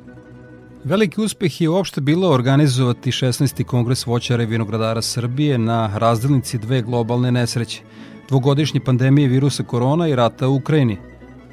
[0.87, 3.65] Veliki uspeh je uopšte bilo organizovati 16.
[3.65, 7.83] kongres voćara i vinogradara Srbije na razdelnici dve globalne nesreće–
[8.29, 10.99] dvogodišnje pandemije virusa korona i rata u Ukrajini.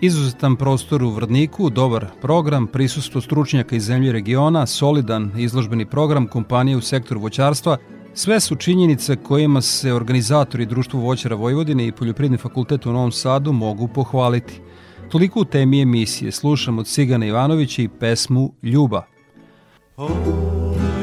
[0.02, 6.78] Izuzetan prostor u Vrdniku, dobar program, prisustvo stručnjaka iz zemlje regiona, solidan izložbeni program kompanije
[6.78, 7.78] u sektoru voćarstva,
[8.14, 13.52] sve su činjenice kojima se organizatori Društvo voćara Vojvodine i Poljopridni fakultet u Novom Sadu
[13.52, 14.62] mogu pohvaliti.
[15.10, 19.13] Toliko u temi emisije slušamo od Sigana Ivanovića i pesmu Ljuba.
[19.96, 21.03] Holy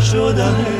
[0.00, 0.79] شدنه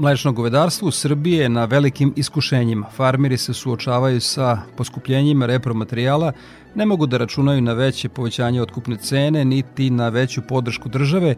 [0.00, 2.86] Mlečno govedarstvo u Srbiji je na velikim iskušenjima.
[2.96, 6.32] Farmeri se suočavaju sa poskupljenjima repromaterijala,
[6.74, 11.34] ne mogu da računaju na veće povećanje otkupne cene, niti na veću podršku države,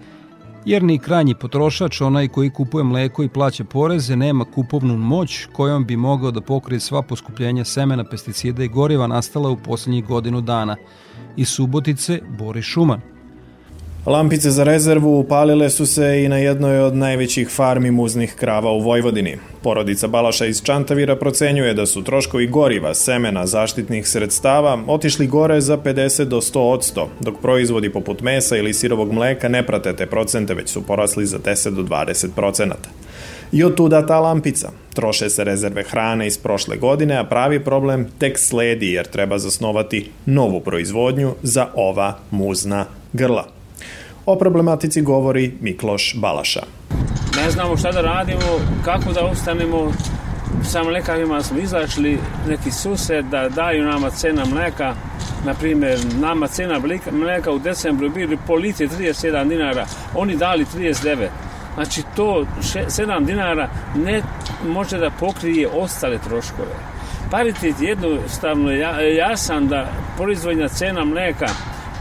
[0.65, 5.85] jer ni krajnji potrošač, onaj koji kupuje mleko i plaća poreze, nema kupovnu moć kojom
[5.85, 10.77] bi mogao da pokrije sva poskupljenja semena, pesticida i goriva nastala u poslednjih godinu dana.
[11.37, 13.12] Iz Subotice, Boris Šuman.
[14.07, 18.81] Lampice za rezervu upalile su se i na jednoj od najvećih farmi muznih krava u
[18.81, 19.37] Vojvodini.
[19.63, 25.77] Porodica Balaša iz Čantavira procenjuje da su troškovi goriva, semena, zaštitnih sredstava otišli gore za
[25.77, 30.55] 50 do 100 odsto, dok proizvodi poput mesa ili sirovog mleka ne prate te procente,
[30.55, 32.89] već su porasli za 10 do 20 procenata.
[33.53, 34.71] I od tuda ta lampica.
[34.95, 40.11] Troše se rezerve hrane iz prošle godine, a pravi problem tek sledi jer treba zasnovati
[40.27, 43.62] novu proizvodnju za ova muzna grla.
[44.27, 46.61] O problematici govori Mikloš Balaša.
[47.37, 49.93] Ne znamo šta da radimo, kako da ostanemo
[50.65, 52.19] sa mlekarima smo izašli
[52.49, 54.95] neki sused da daju nama cena mleka.
[55.47, 56.81] Na primjer nama cena
[57.13, 61.29] mleka u decembru bili po litri 37 dinara oni dali 39
[61.75, 64.23] znači to 7 dinara ne
[64.69, 66.75] može da pokrije ostale troškove.
[67.31, 68.71] Paritet jednostavno
[69.17, 71.47] jasan da proizvodnja cena mleka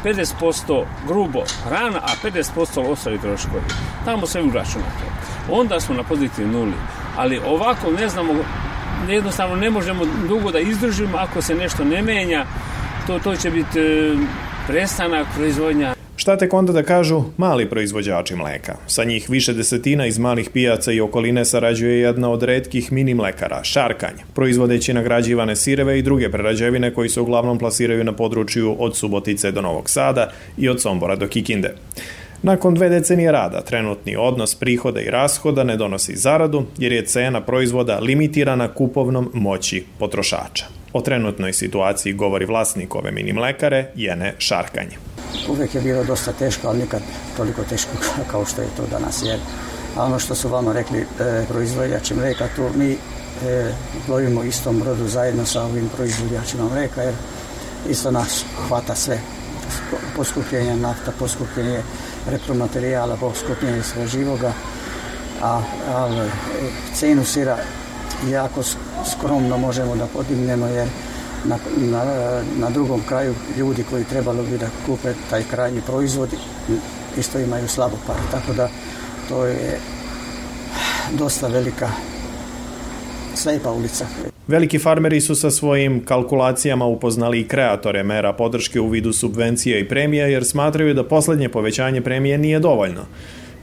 [0.03, 3.61] 50% grubo hrana, a 50% ostali troškovi.
[4.05, 5.05] Tamo sve uračunato.
[5.51, 6.73] Onda smo na pozitivnoj nuli.
[7.17, 8.33] Ali ovako ne znamo,
[9.09, 12.45] jednostavno ne možemo dugo da izdržimo ako se nešto ne menja.
[13.07, 14.15] To, to će biti e,
[14.67, 18.75] prestanak proizvodnja Šta tek onda da kažu mali proizvođači mleka?
[18.87, 23.63] Sa njih više desetina iz malih pijaca i okoline sarađuje jedna od redkih mini mlekara,
[23.63, 29.51] Šarkanj, proizvodeći nagrađivane sireve i druge prerađevine koji se uglavnom plasiraju na području od Subotice
[29.51, 31.73] do Novog Sada i od Sombora do Kikinde.
[32.43, 37.41] Nakon dve decenije rada, trenutni odnos prihoda i rashoda ne donosi zaradu jer je cena
[37.41, 40.65] proizvoda limitirana kupovnom moći potrošača.
[40.93, 45.10] O trenutnoj situaciji govori vlasnik ove mini mlekare, Jene Šarkanje.
[45.49, 47.01] Uvek je bilo dosta teško, ali nikad
[47.37, 47.91] toliko teško
[48.31, 49.23] kao što je to danas.
[49.23, 49.39] Jer,
[49.95, 51.05] a ono što su vama rekli e,
[51.49, 52.97] proizvođači mleka, tu mi e,
[54.05, 57.13] plovimo istom brodu zajedno sa ovim proizvođačima mleka, jer
[57.89, 59.19] isto nas hvata sve.
[60.15, 61.81] Poskupljenje nafta, poskupljenje
[62.29, 64.51] repromaterijala, poskupljenje sve živoga,
[65.41, 65.61] a,
[65.93, 66.25] a
[66.93, 67.57] cenu sira
[68.29, 68.63] jako
[69.11, 70.87] skromno možemo da podignemo jer
[71.45, 72.03] na, na,
[72.59, 76.29] na drugom kraju ljudi koji trebalo bi da kupe taj krajnji proizvod
[77.17, 78.15] isto imaju slabo par.
[78.31, 78.69] Tako da
[79.29, 79.79] to je
[81.17, 81.89] dosta velika
[83.35, 84.05] slepa ulica.
[84.47, 89.87] Veliki farmeri su sa svojim kalkulacijama upoznali i kreatore mera podrške u vidu subvencija i
[89.87, 93.01] premija jer smatraju da poslednje povećanje premije nije dovoljno.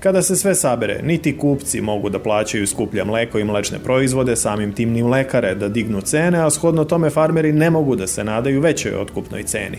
[0.00, 4.72] Kada se sve sabere, niti kupci mogu da plaćaju skuplja mleko i mlečne proizvode, samim
[4.72, 8.60] tim ni mlekare da dignu cene, a shodno tome farmeri ne mogu da se nadaju
[8.60, 9.78] većoj otkupnoj ceni.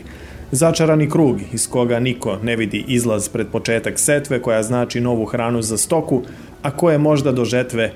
[0.52, 5.62] Začarani krug iz koga niko ne vidi izlaz pred početak setve koja znači novu hranu
[5.62, 6.22] za stoku,
[6.62, 7.92] a koje možda do žetve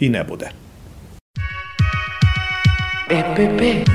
[0.00, 0.50] i ne bude.
[3.10, 3.88] EPP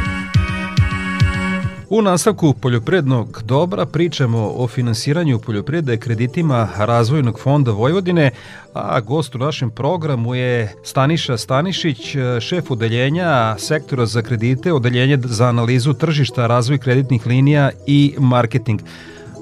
[1.90, 8.32] U nastavku poljoprednog dobra pričamo o finansiranju poljoprivrede kreditima Razvojnog fonda Vojvodine,
[8.74, 15.46] a gost u našem programu je Staniša Stanišić, šef odeljenja sektora za kredite, odeljenje za
[15.46, 18.80] analizu tržišta, razvoj kreditnih linija i marketing.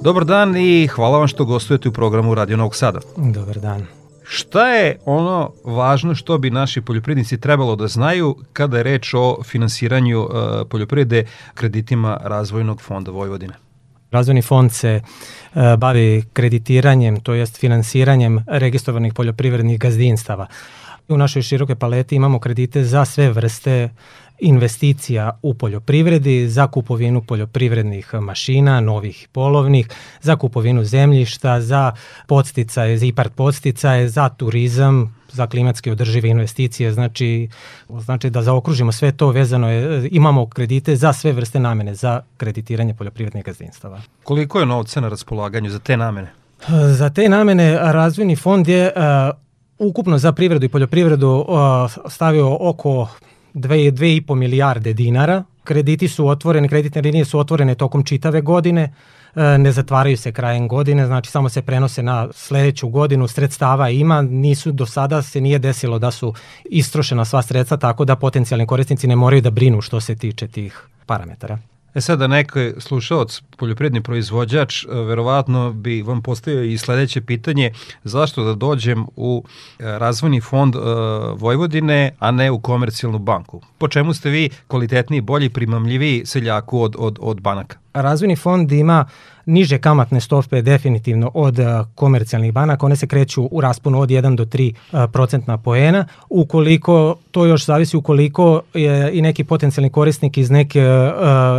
[0.01, 2.99] Dobar dan i hvala vam što gostujete u programu Radio Novog Sada.
[3.17, 4.02] Dobar dan.
[4.23, 9.43] Šta je ono važno što bi naši poljoprivrednici trebalo da znaju kada je reč o
[9.43, 10.29] finansiranju uh,
[10.69, 13.53] poljoprivrede kreditima Razvojnog fonda Vojvodine?
[14.11, 20.47] Razvojni fond se uh, bavi kreditiranjem, to jest finansiranjem registrovanih poljoprivrednih gazdinstava.
[21.07, 23.89] U našoj širokoj paleti imamo kredite za sve vrste
[24.39, 29.87] investicija u poljoprivredi, za kupovinu poljoprivrednih mašina, novih polovnih,
[30.21, 31.91] za kupovinu zemljišta, za
[32.27, 37.49] podsticaje, za IPART podsticaje, za turizam, za klimatske održive investicije, znači,
[37.99, 42.93] znači da zaokružimo sve to vezano je, imamo kredite za sve vrste namene, za kreditiranje
[42.93, 44.01] poljoprivrednih gazdinstava.
[44.23, 46.31] Koliko je novca na raspolaganju za te namene?
[46.97, 51.55] Za te namene razvojni fond je uh, ukupno za privredu i poljoprivredu uh,
[52.11, 53.07] stavio oko
[53.53, 55.43] 2,5 milijarde dinara.
[55.63, 58.93] Krediti su otvorene, kreditne linije su otvorene tokom čitave godine,
[59.35, 64.21] e, ne zatvaraju se krajem godine, znači samo se prenose na sledeću godinu, sredstava ima,
[64.21, 66.33] nisu do sada se nije desilo da su
[66.65, 70.87] istrošena sva sredstva, tako da potencijalni korisnici ne moraju da brinu što se tiče tih
[71.05, 71.72] parametara.
[71.95, 77.71] E sad da neko slušalac, poljoprivredni proizvođač, e, verovatno bi vam postavio i sledeće pitanje,
[78.03, 79.43] zašto da dođem u
[79.79, 80.79] e, razvojni fond e,
[81.37, 83.61] Vojvodine, a ne u komercijalnu banku?
[83.77, 87.77] Po čemu ste vi kvalitetniji, bolji, primamljiviji seljaku od, od, od banaka?
[87.93, 89.05] Razvojni fond ima
[89.45, 91.59] niže kamatne stope definitivno od
[91.95, 96.05] komercijalnih banaka, one se kreću u rasponu od 1 do 3 procentna poena.
[96.29, 100.83] Ukoliko, to još zavisi ukoliko je i neki potencijalni korisnik iz neke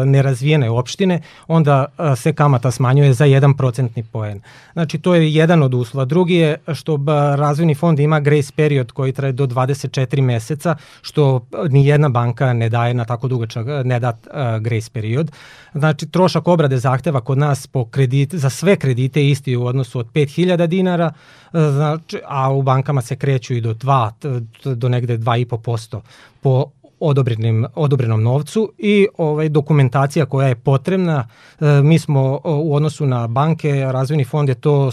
[0.05, 1.85] nerazvijene opštine, onda
[2.17, 4.41] se kamata smanjuje za 1 procentni poen.
[4.73, 6.05] Znači to je jedan od uslova.
[6.05, 6.99] Drugi je što
[7.37, 12.69] razvojni fond ima grace period koji traje do 24 meseca, što ni jedna banka ne
[12.69, 14.19] daje na tako dugačak, ne da
[14.61, 15.33] grace period.
[15.75, 20.07] Znači trošak obrade zahteva kod nas po kredit, za sve kredite isti u odnosu od
[20.13, 21.13] 5000 dinara,
[21.53, 26.01] znači, a u bankama se kreću i do 2, do negde 2,5%
[26.41, 26.71] po
[27.09, 31.29] odobrenim, odobrenom novcu i ovaj dokumentacija koja je potrebna.
[31.61, 34.93] E, mi smo u odnosu na banke, razvojni fond je to e,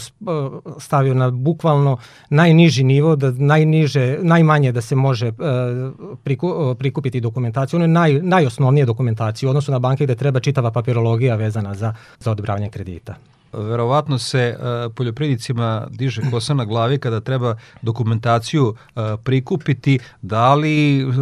[0.78, 1.96] stavio na bukvalno
[2.30, 5.32] najniži nivo, da najniže, najmanje da se može e,
[6.24, 7.76] priku, prikupiti dokumentaciju.
[7.76, 11.94] Ono je naj, najosnovnije dokumentacije u odnosu na banke gde treba čitava papirologija vezana za,
[12.18, 14.92] za odobravanje kredita verovatno se uh,
[15.90, 21.14] diže kosa na glavi kada treba dokumentaciju uh, prikupiti, da li uh,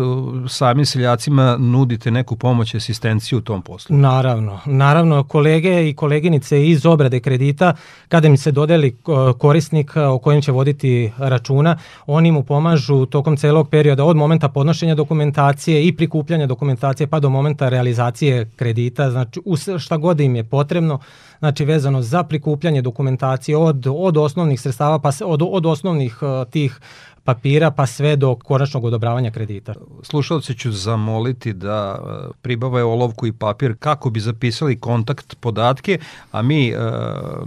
[0.48, 3.96] samim seljacima nudite neku pomoć, asistenciju u tom poslu?
[3.96, 7.74] Naravno, naravno kolege i koleginice iz obrade kredita,
[8.08, 8.96] kada mi se dodeli
[9.38, 11.76] korisnik o kojem će voditi računa,
[12.06, 17.30] oni mu pomažu tokom celog perioda od momenta podnošenja dokumentacije i prikupljanja dokumentacije pa do
[17.30, 19.40] momenta realizacije kredita, znači
[19.78, 20.98] šta god im je potrebno,
[21.40, 26.50] znači vezano za prikupljanje dokumentacije od, od osnovnih sredstava, pa se, od, od osnovnih uh,
[26.50, 26.80] tih
[27.24, 29.74] papira pa sve do konačnog odobravanja kredita.
[30.02, 35.98] Slušalci ću zamoliti da uh, pribave olovku i papir kako bi zapisali kontakt podatke,
[36.32, 36.78] a mi uh,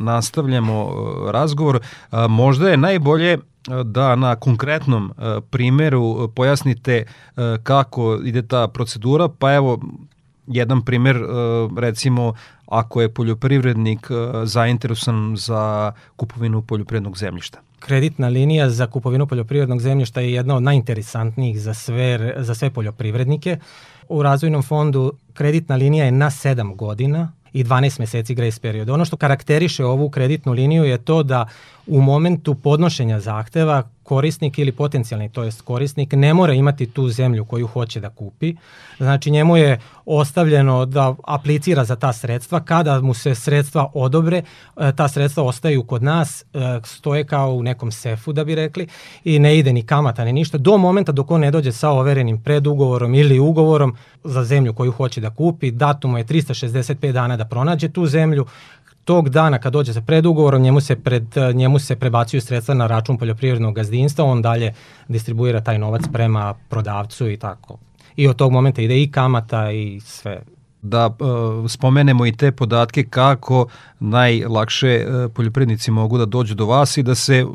[0.02, 1.80] nastavljamo uh, razgovor.
[2.30, 3.38] Možda je najbolje
[3.84, 5.14] da na konkretnom
[5.50, 7.06] primeru pojasnite
[7.64, 9.80] kako ide ta procedura, pa evo
[10.48, 11.18] jedan primer
[11.78, 12.34] recimo
[12.68, 17.60] ako je poljoprivrednik e, zainteresovan za kupovinu poljoprivrednog zemljišta.
[17.80, 23.58] Kreditna linija za kupovinu poljoprivrednog zemljišta je jedna od najinteresantnijih za sve, za sve poljoprivrednike.
[24.10, 28.90] U razvojnom fondu kreditna linija je na 7 godina i 12 meseci grace period.
[28.90, 31.46] Ono što karakteriše ovu kreditnu liniju je to da
[31.88, 37.46] u momentu podnošenja zahteva korisnik ili potencijalni, to jest korisnik, ne mora imati tu zemlju
[37.46, 38.56] koju hoće da kupi.
[38.98, 42.60] Znači njemu je ostavljeno da aplicira za ta sredstva.
[42.60, 44.42] Kada mu se sredstva odobre,
[44.78, 48.88] e, ta sredstva ostaju kod nas, e, stoje kao u nekom sefu, da bi rekli,
[49.24, 52.42] i ne ide ni kamata, ni ništa, do momenta dok on ne dođe sa overenim
[52.42, 55.72] predugovorom ili ugovorom za zemlju koju hoće da kupi.
[55.72, 58.46] Datumu je 365 dana da pronađe tu zemlju,
[59.06, 61.24] tog dana kad dođe sa predugovorom, njemu se, pred,
[61.54, 64.74] njemu se prebacuju sredstva na račun poljoprivrednog gazdinstva, on dalje
[65.08, 67.78] distribuira taj novac prema prodavcu i tako.
[68.16, 70.42] I od tog momenta ide i kamata i sve
[70.84, 73.68] da uh, spomenemo i te podatke kako
[74.00, 77.46] najlakše uh, poljoprivrednici mogu da dođu do vas i da se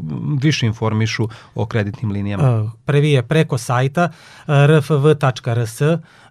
[0.42, 2.60] više informišu o kreditnim linijama.
[2.60, 4.08] Uh, prvi je preko sajta
[4.48, 5.80] rfv.rs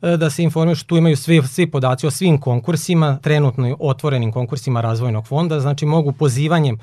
[0.02, 5.28] da se informišu, tu imaju svi, svi podaci o svim konkursima, trenutno otvorenim konkursima razvojnog
[5.28, 6.78] fonda, znači mogu pozivanjem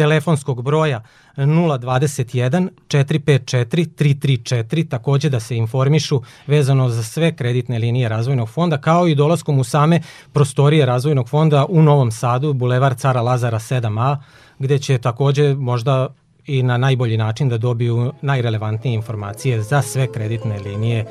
[0.00, 1.02] telefonskog broja
[1.36, 9.08] 021 454 334 takođe da se informišu vezano za sve kreditne linije razvojnog fonda kao
[9.08, 10.00] i dolaskom u same
[10.32, 14.16] prostorije razvojnog fonda u Novom Sadu, Bulevar Cara Lazara 7a,
[14.58, 16.08] gde će takođe možda
[16.46, 21.04] i na najbolji način da dobiju najrelevantnije informacije za sve kreditne linije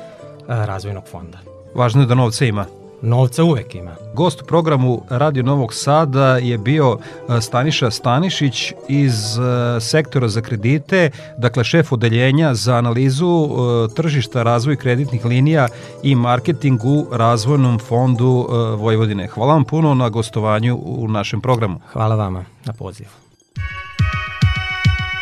[0.48, 1.38] razvojnog fonda.
[1.74, 3.90] Važno je da novce ima novca uvek ima.
[4.14, 10.40] Gost u programu Radio Novog Sada je bio e, Staniša Stanišić iz e, sektora za
[10.40, 15.68] kredite, dakle šef odeljenja za analizu e, tržišta razvoj kreditnih linija
[16.02, 18.46] i marketing u Razvojnom fondu
[18.78, 19.26] Vojvodine.
[19.26, 21.80] Hvala vam puno na gostovanju u našem programu.
[21.92, 23.10] Hvala vama na pozivu.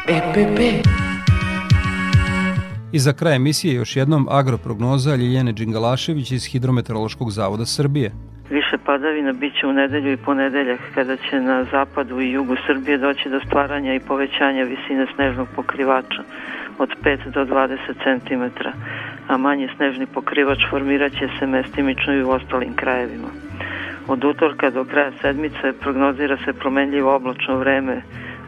[0.09, 0.87] EPP.
[2.93, 8.12] I za kraj emisije još jednom agroprognoza Ljiljane Đingalašević iz Hidrometeorološkog zavoda Srbije.
[8.51, 13.28] Više padavina biće u nedelju i ponedeljak kada će na zapadu i jugu Srbije doći
[13.28, 16.22] do stvaranja i povećanja visine snežnog pokrivača
[16.78, 18.68] od 5 do 20 cm,
[19.28, 23.28] a manji snežni pokrivač formirat će se mestimično i u ostalim krajevima.
[24.09, 28.03] Od utorka do kraja sedmice prognozira se promenljivo oblačno vreme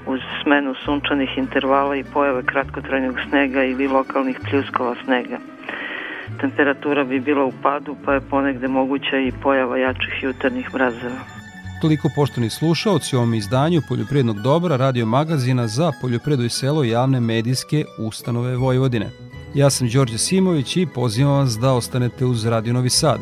[0.07, 5.39] uz smenu sunčanih intervala i pojave kratkotrajnog snega ili lokalnih pljuskova snega.
[6.41, 11.21] temperatura bi bila u padu, pa je ponegde moguća i pojava jačih jutarnjih mrazeva.
[11.81, 17.21] Toliko poštovni slušaoci u ovom izdanju Poljoprivrednog dobra radio magazina za poljoprivredu i selo javne
[17.21, 19.07] medijske ustanove Vojvodine.
[19.55, 23.19] Ja sam Đorđe Simović i pozivam vas da ostanete uz Radio Novi Sad.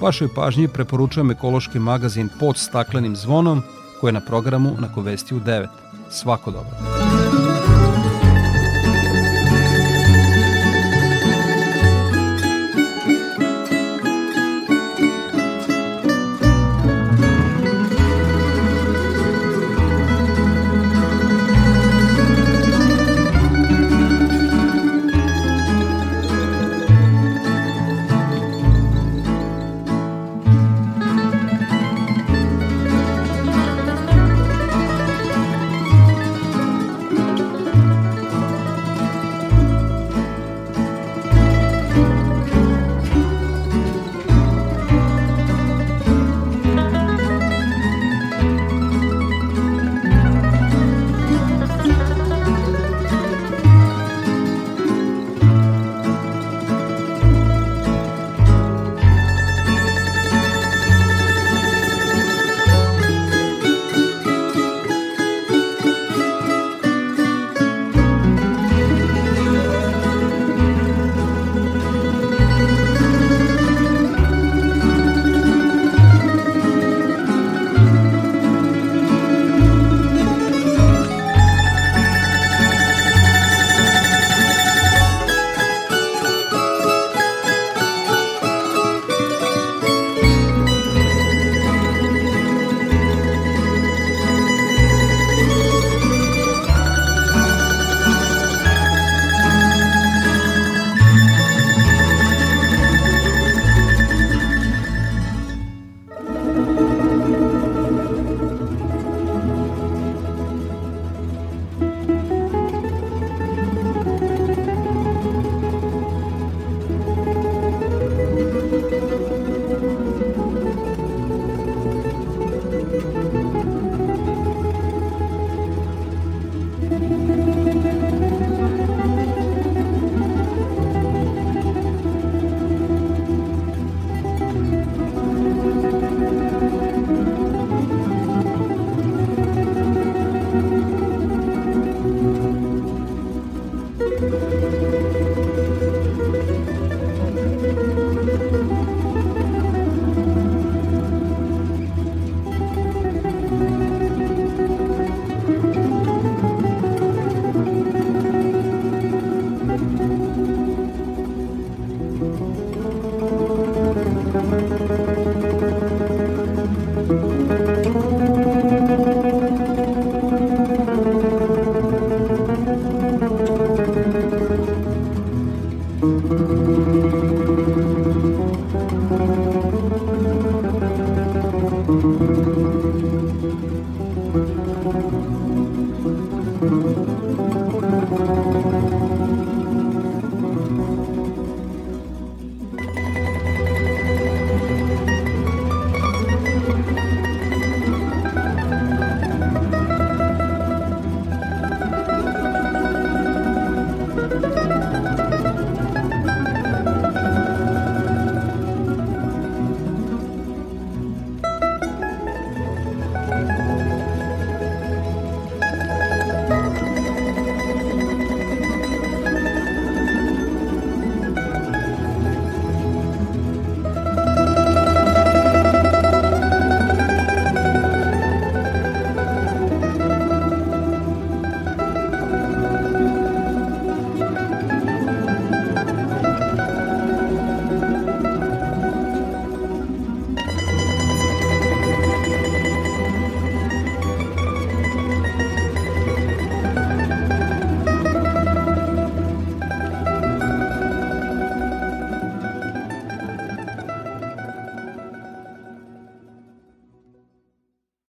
[0.00, 3.62] Vašoj pažnji preporučujem ekološki magazin pod staklenim zvonom
[4.00, 5.85] koji je na programu na Kovesti u 9.
[6.10, 7.45] Svako dobro.